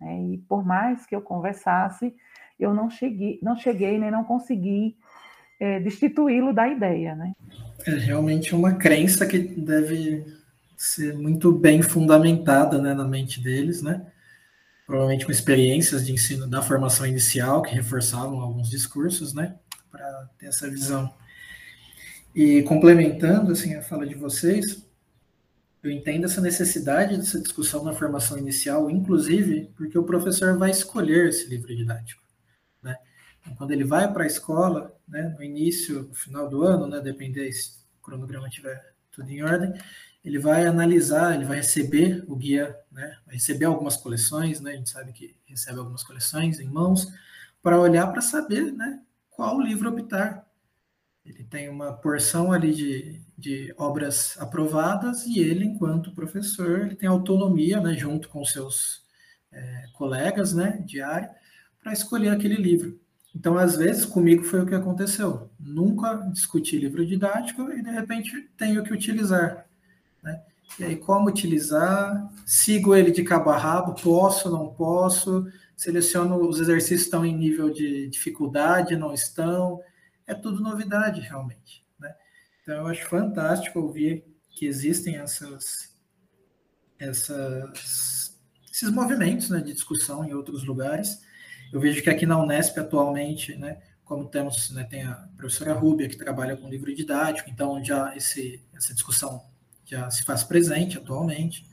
[0.00, 0.32] Né?
[0.32, 2.14] E por mais que eu conversasse,
[2.58, 4.96] eu não cheguei, não cheguei nem não consegui
[5.60, 7.34] é, destituí-lo da ideia, né?
[7.86, 10.24] É realmente uma crença que deve
[10.76, 14.06] ser muito bem fundamentada né, na mente deles, né?
[14.86, 19.56] Provavelmente com experiências de ensino da formação inicial que reforçavam alguns discursos, né?
[19.90, 21.12] Para ter essa visão.
[22.34, 24.86] E complementando assim a fala de vocês,
[25.82, 31.28] eu entendo essa necessidade dessa discussão na formação inicial, inclusive porque o professor vai escolher
[31.28, 32.22] esse livro didático.
[32.82, 32.94] Né?
[33.40, 37.00] Então, quando ele vai para a escola, né, no início, no final do ano, né,
[37.00, 39.72] depender se o cronograma tiver tudo em ordem,
[40.22, 44.76] ele vai analisar, ele vai receber o guia, né, vai receber algumas coleções, né, a
[44.76, 47.08] gente sabe que recebe algumas coleções em mãos,
[47.62, 49.00] para olhar para saber né,
[49.30, 50.46] qual livro optar.
[51.24, 57.08] Ele tem uma porção ali de, de obras aprovadas e ele, enquanto professor, ele tem
[57.08, 59.04] autonomia, né, junto com seus
[59.52, 61.30] é, colegas né, de área,
[61.82, 62.98] para escolher aquele livro.
[63.34, 65.50] Então, às vezes, comigo foi o que aconteceu.
[65.58, 69.66] Nunca discuti livro didático e, de repente, tenho que utilizar.
[70.22, 70.42] Né?
[70.78, 72.28] E aí, como utilizar?
[72.44, 73.94] Sigo ele de cabo a rabo?
[73.94, 75.46] Posso, não posso?
[75.76, 79.80] Seleciono os exercícios estão em nível de dificuldade, não estão?
[80.30, 81.84] É tudo novidade, realmente.
[81.98, 82.14] Né?
[82.62, 85.96] Então, eu acho fantástico ouvir que existem essas,
[86.98, 91.20] essas, esses movimentos né, de discussão em outros lugares
[91.72, 96.08] eu vejo que aqui na Unesp atualmente, né, como temos, né, tem a professora Rúbia
[96.08, 99.42] que trabalha com livro didático, então já esse, essa discussão
[99.84, 101.64] já se faz presente atualmente.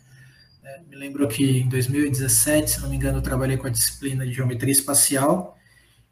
[0.63, 4.25] É, me lembro que em 2017, se não me engano, eu trabalhei com a disciplina
[4.25, 5.57] de geometria espacial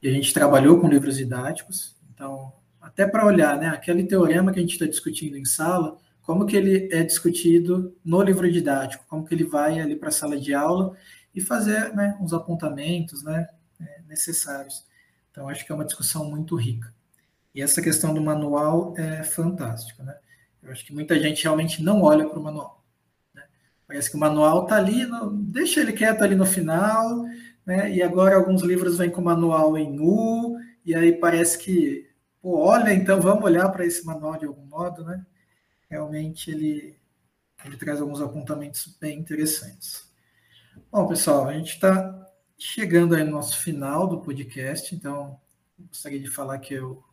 [0.01, 1.94] e a gente trabalhou com livros didáticos.
[2.15, 6.45] Então, até para olhar, né, aquele teorema que a gente está discutindo em sala, como
[6.45, 10.39] que ele é discutido no livro didático, como que ele vai ali para a sala
[10.39, 10.97] de aula
[11.35, 13.47] e fazer né, uns apontamentos, né,
[13.79, 14.85] né, necessários.
[15.29, 16.91] Então, acho que é uma discussão muito rica.
[17.53, 20.15] E essa questão do manual é fantástica, né?
[20.63, 22.83] Eu acho que muita gente realmente não olha para o manual.
[23.33, 23.43] Né?
[23.87, 27.23] Parece que o manual está ali, no, deixa ele quieto ali no final,
[27.65, 27.93] né?
[27.93, 32.04] E agora alguns livros vêm com o manual em U, e aí parece que,
[32.45, 35.25] pô, olha, então vamos olhar para esse manual de algum modo, né?
[35.89, 36.95] Realmente ele,
[37.65, 40.07] ele traz alguns apontamentos bem interessantes.
[40.91, 45.39] Bom, pessoal, a gente está chegando aí no nosso final do podcast, então
[45.87, 47.03] gostaria de falar que eu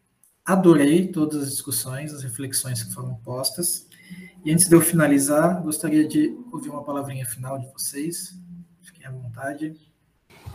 [0.44, 3.88] adorei todas as discussões, as reflexões que foram postas.
[4.44, 8.38] E antes de eu finalizar, gostaria de ouvir uma palavrinha final de vocês.
[8.82, 9.80] Fiquem à vontade.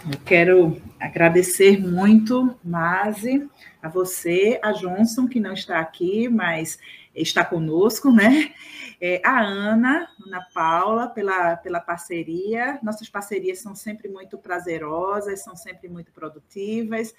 [0.05, 3.49] Eu quero agradecer muito, Mazi,
[3.81, 6.79] a você, a Johnson, que não está aqui, mas
[7.13, 8.53] está conosco, né?
[8.99, 12.79] É, a Ana, Ana Paula, pela, pela parceria.
[12.81, 17.13] Nossas parcerias são sempre muito prazerosas, são sempre muito produtivas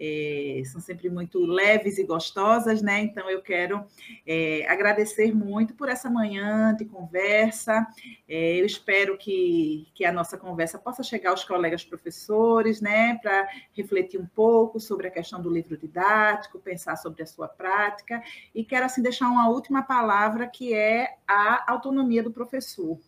[0.00, 3.00] é, são sempre muito leves e gostosas, né?
[3.00, 3.84] Então eu quero
[4.26, 7.86] é, agradecer muito por essa manhã de conversa.
[8.26, 13.18] É, eu espero que, que a nossa conversa possa chegar aos colegas professores, né?
[13.20, 18.22] Para refletir um pouco sobre a questão do livro didático, pensar sobre a sua prática,
[18.54, 22.98] e quero assim deixar uma última palavra que é a autonomia do professor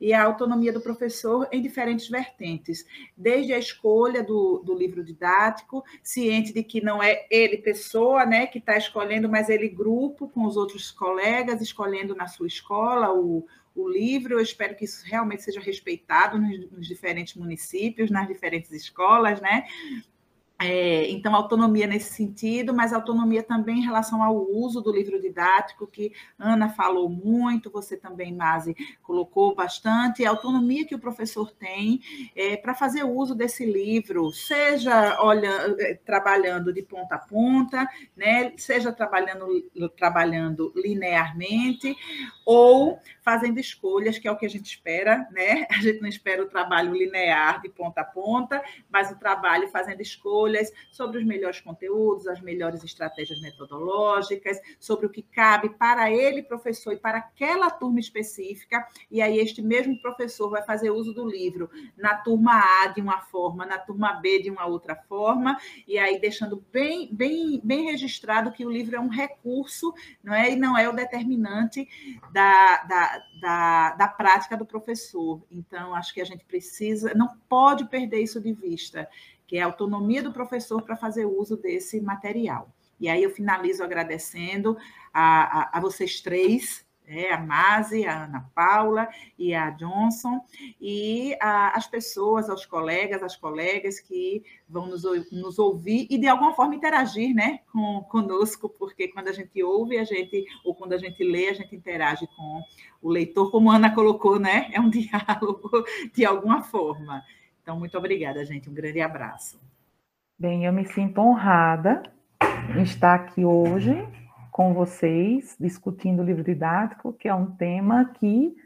[0.00, 2.86] e a autonomia do professor em diferentes vertentes,
[3.16, 8.46] desde a escolha do, do livro didático, ciente de que não é ele pessoa né,
[8.46, 13.46] que está escolhendo, mas ele grupo com os outros colegas, escolhendo na sua escola o,
[13.74, 14.34] o livro.
[14.34, 19.66] Eu espero que isso realmente seja respeitado nos, nos diferentes municípios, nas diferentes escolas, né?
[20.60, 25.86] É, então, autonomia nesse sentido, mas autonomia também em relação ao uso do livro didático,
[25.86, 32.00] que Ana falou muito, você também, Mase, colocou bastante, a autonomia que o professor tem
[32.34, 38.52] é, para fazer uso desse livro, seja olha, é, trabalhando de ponta a ponta, né,
[38.56, 39.46] seja trabalhando,
[39.96, 41.96] trabalhando linearmente,
[42.44, 42.98] ou
[43.28, 45.66] fazendo escolhas, que é o que a gente espera, né?
[45.78, 50.00] A gente não espera o trabalho linear de ponta a ponta, mas o trabalho fazendo
[50.00, 56.42] escolhas sobre os melhores conteúdos, as melhores estratégias metodológicas, sobre o que cabe para ele,
[56.42, 58.86] professor, e para aquela turma específica.
[59.10, 61.68] E aí, este mesmo professor vai fazer uso do livro
[61.98, 66.18] na turma A de uma forma, na turma B de uma outra forma, e aí
[66.18, 69.92] deixando bem, bem, bem registrado que o livro é um recurso,
[70.24, 70.50] não é?
[70.50, 71.86] E não é o determinante
[72.32, 75.42] da, da da, da prática do professor.
[75.50, 79.08] Então, acho que a gente precisa, não pode perder isso de vista,
[79.46, 82.72] que é a autonomia do professor para fazer uso desse material.
[83.00, 84.76] E aí eu finalizo agradecendo
[85.12, 90.40] a, a, a vocês três é, a Mase, a Ana Paula e a Johnson,
[90.80, 95.02] e a, as pessoas, aos colegas, as colegas que vão nos,
[95.32, 99.98] nos, ouvir e, de alguma forma, interagir né, com, conosco, porque quando a gente ouve,
[99.98, 102.62] a gente, ou quando a gente lê, a gente interage com
[103.00, 104.68] o leitor, como a Ana colocou, né?
[104.78, 107.24] É um diálogo de alguma forma.
[107.62, 108.68] Então, muito obrigada, gente.
[108.68, 109.58] Um grande abraço.
[110.38, 112.02] Bem, eu me sinto honrada
[112.76, 114.06] em estar aqui hoje
[114.58, 118.56] com vocês, discutindo o livro didático, que é um tema que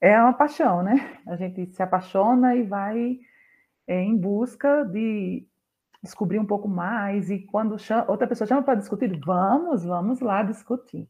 [0.00, 1.18] é uma paixão, né?
[1.26, 3.18] A gente se apaixona e vai
[3.86, 5.46] é, em busca de
[6.02, 10.42] descobrir um pouco mais, e quando chama, outra pessoa chama para discutir, vamos, vamos lá
[10.42, 11.06] discutir.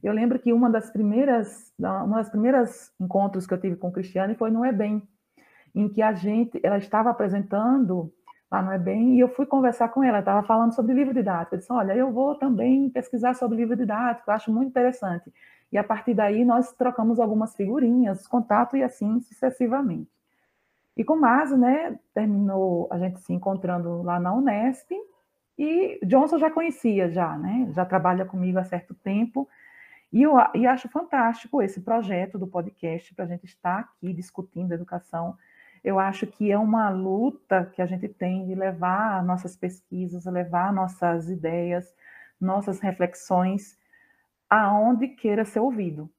[0.00, 4.36] Eu lembro que uma das primeiras, uma das primeiras encontros que eu tive com Cristiane
[4.36, 5.02] foi no EBEM,
[5.74, 8.14] em que a gente, ela estava apresentando
[8.52, 11.54] lá no EBEM, e eu fui conversar com ela, estava falando sobre livro didático.
[11.54, 15.32] Eu disse, olha, eu vou também pesquisar sobre livro didático, acho muito interessante.
[15.72, 20.10] E a partir daí nós trocamos algumas figurinhas, contato e assim sucessivamente.
[20.94, 24.92] E com o Maso, né, terminou a gente se encontrando lá na Unesp,
[25.56, 29.48] e Johnson já conhecia já, né, já trabalha comigo há certo tempo,
[30.12, 34.72] e eu e acho fantástico esse projeto do podcast para a gente estar aqui discutindo
[34.72, 35.38] educação
[35.84, 40.72] eu acho que é uma luta que a gente tem de levar nossas pesquisas, levar
[40.72, 41.92] nossas ideias,
[42.40, 43.76] nossas reflexões
[44.48, 46.10] aonde queira ser ouvido.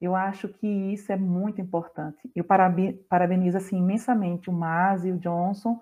[0.00, 2.30] Eu acho que isso é muito importante.
[2.34, 5.78] Eu parabenizo assim, imensamente o Mas e o Johnson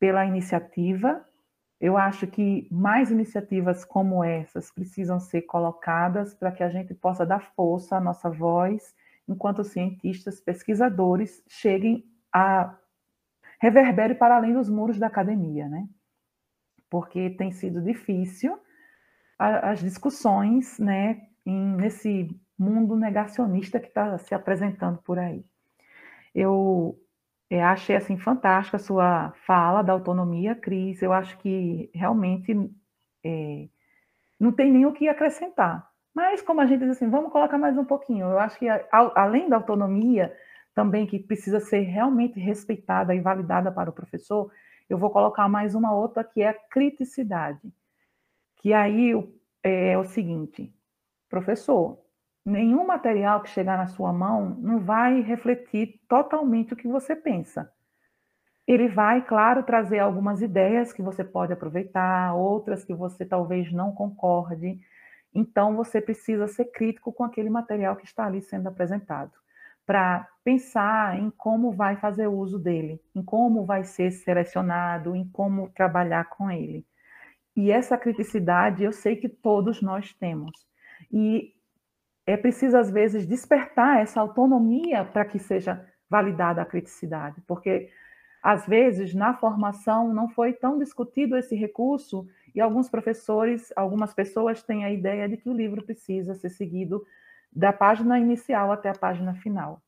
[0.00, 1.24] pela iniciativa.
[1.80, 7.24] Eu acho que mais iniciativas como essas precisam ser colocadas para que a gente possa
[7.24, 8.92] dar força à nossa voz,
[9.28, 12.76] enquanto cientistas, pesquisadores, cheguem a
[13.60, 15.88] reverbere para além dos muros da academia, né?
[16.90, 18.58] Porque tem sido difícil
[19.38, 25.44] as discussões, né, em, nesse mundo negacionista que está se apresentando por aí.
[26.34, 26.98] Eu,
[27.62, 31.00] achei assim fantástica a sua fala da autonomia, Cris.
[31.00, 32.52] Eu acho que realmente
[33.24, 33.68] é,
[34.40, 35.88] não tem nem o que acrescentar.
[36.12, 38.26] Mas como a gente diz assim, vamos colocar mais um pouquinho.
[38.26, 40.36] Eu acho que a, além da autonomia,
[40.78, 44.48] também que precisa ser realmente respeitada e validada para o professor,
[44.88, 47.74] eu vou colocar mais uma outra que é a criticidade.
[48.58, 49.12] Que aí
[49.60, 50.72] é, é o seguinte,
[51.28, 51.98] professor,
[52.46, 57.68] nenhum material que chegar na sua mão não vai refletir totalmente o que você pensa.
[58.64, 63.90] Ele vai, claro, trazer algumas ideias que você pode aproveitar, outras que você talvez não
[63.90, 64.78] concorde.
[65.34, 69.32] Então, você precisa ser crítico com aquele material que está ali sendo apresentado
[69.88, 75.70] para pensar em como vai fazer uso dele, em como vai ser selecionado, em como
[75.70, 76.84] trabalhar com ele.
[77.56, 80.52] E essa criticidade eu sei que todos nós temos.
[81.10, 81.54] E
[82.26, 87.90] é preciso, às vezes, despertar essa autonomia para que seja validada a criticidade, porque,
[88.42, 94.62] às vezes, na formação não foi tão discutido esse recurso e alguns professores, algumas pessoas
[94.62, 97.06] têm a ideia de que o livro precisa ser seguido
[97.52, 99.82] da página inicial até a página final.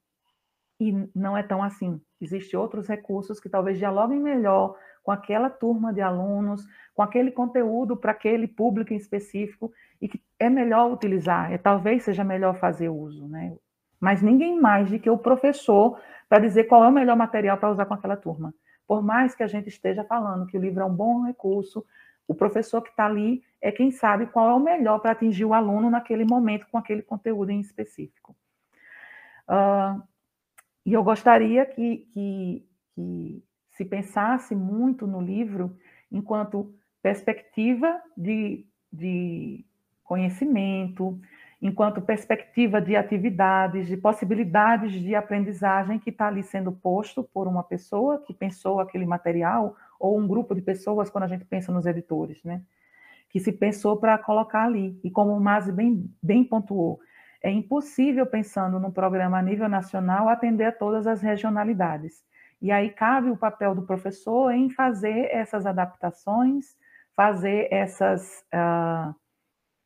[0.80, 2.00] E não é tão assim.
[2.20, 7.96] Existem outros recursos que talvez dialoguem melhor com aquela turma de alunos, com aquele conteúdo
[7.96, 12.88] para aquele público em específico e que é melhor utilizar, é, talvez seja melhor fazer
[12.88, 13.56] uso, né?
[13.98, 17.70] Mas ninguém mais do que o professor para dizer qual é o melhor material para
[17.70, 18.54] usar com aquela turma.
[18.86, 21.84] Por mais que a gente esteja falando que o livro é um bom recurso,
[22.27, 25.55] o professor que está ali é quem sabe qual é o melhor para atingir o
[25.55, 28.35] aluno naquele momento com aquele conteúdo em específico.
[29.49, 30.03] Uh,
[30.87, 35.77] e eu gostaria que, que, que se pensasse muito no livro
[36.11, 39.64] enquanto perspectiva de, de
[40.03, 41.21] conhecimento,
[41.62, 47.62] enquanto perspectiva de atividades, de possibilidades de aprendizagem que está ali sendo posto por uma
[47.62, 51.86] pessoa que pensou aquele material, ou um grupo de pessoas, quando a gente pensa nos
[51.86, 52.62] editores, né?
[53.28, 54.98] Que se pensou para colocar ali.
[55.05, 56.98] E como o Masi bem, bem pontuou,
[57.42, 62.24] é impossível, pensando num programa a nível nacional, atender a todas as regionalidades.
[62.61, 66.76] E aí cabe o papel do professor em fazer essas adaptações,
[67.14, 68.42] fazer essas.
[68.53, 69.14] Uh,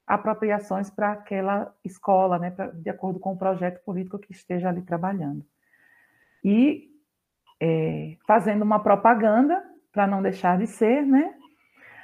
[0.07, 4.83] apropriações para aquela escola, né, pra, de acordo com o projeto político que esteja ali
[4.83, 5.45] trabalhando.
[6.43, 6.91] E
[7.61, 9.63] é, fazendo uma propaganda,
[9.95, 11.33] para não deixar de ser, né?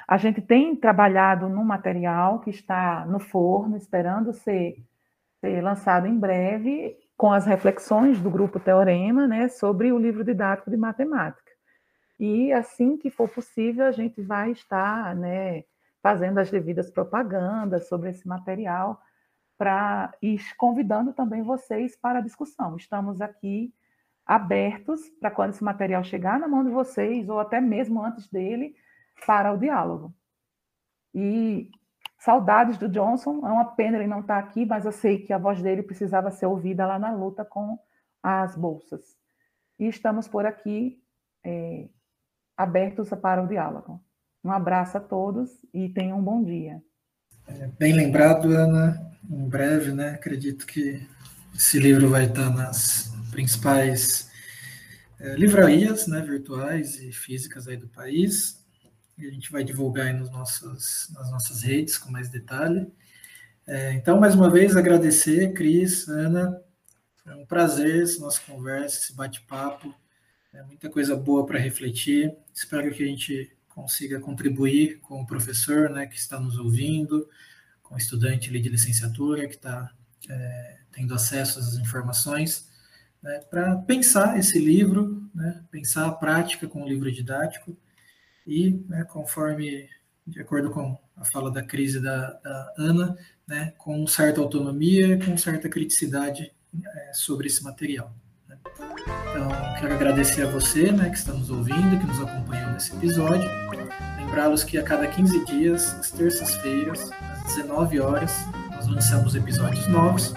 [0.07, 4.76] A gente tem trabalhado num material que está no forno, esperando ser,
[5.41, 10.70] ser lançado em breve, com as reflexões do grupo Teorema, né, sobre o livro didático
[10.70, 11.53] de matemática.
[12.18, 15.64] E assim que for possível, a gente vai estar, né,
[16.03, 19.01] fazendo as devidas propagandas sobre esse material
[19.59, 22.76] para ir convidando também vocês para a discussão.
[22.76, 23.72] Estamos aqui
[24.31, 28.76] abertos para quando esse material chegar na mão de vocês ou até mesmo antes dele
[29.26, 30.14] para o diálogo.
[31.12, 31.68] E
[32.16, 35.33] saudades do Johnson, é uma pena ele não estar tá aqui, mas eu sei que
[35.33, 37.76] a voz dele precisava ser ouvida lá na luta com
[38.22, 39.16] as bolsas.
[39.76, 41.03] E estamos por aqui
[41.45, 41.89] é,
[42.57, 44.01] abertos para o diálogo.
[44.45, 46.81] Um abraço a todos e tenham um bom dia.
[47.49, 49.11] É, bem lembrado, Ana.
[49.28, 50.11] Em breve, né?
[50.11, 51.05] Acredito que
[51.53, 54.31] esse livro vai estar nas principais
[55.18, 58.64] é, livrarias né, virtuais e físicas aí do país.
[59.18, 62.91] E a gente vai divulgar aí nos nossos, nas nossas redes com mais detalhe.
[63.66, 66.61] É, então, mais uma vez, agradecer, Cris, Ana.
[67.22, 69.95] Foi um prazer essa nossa conversa, esse bate-papo.
[70.53, 72.35] É muita coisa boa para refletir.
[72.53, 77.28] Espero que a gente consiga contribuir com o professor né, que está nos ouvindo,
[77.83, 79.93] com o estudante de licenciatura que está
[80.28, 82.69] é, tendo acesso às informações,
[83.22, 87.76] né, para pensar esse livro, né, pensar a prática com o livro didático
[88.46, 89.88] e, né, conforme,
[90.26, 93.16] de acordo com a fala da crise da, da Ana,
[93.46, 96.52] né, com certa autonomia, com certa criticidade
[96.84, 98.14] é, sobre esse material.
[98.48, 98.56] Né.
[99.30, 99.48] Então,
[99.78, 103.48] quero agradecer a você né, que está nos ouvindo, que nos acompanhou nesse episódio.
[104.16, 108.32] Lembrá-los que a cada 15 dias, às terças-feiras, às 19 horas,
[108.70, 110.32] nós lançamos episódios novos.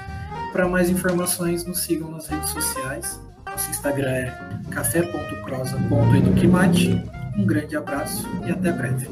[0.53, 3.19] Para mais informações, nos sigam nas redes sociais.
[3.43, 4.31] Nosso Instagram é
[4.69, 7.03] café.prosa.eduquimate.
[7.35, 9.09] Um grande abraço e até breve.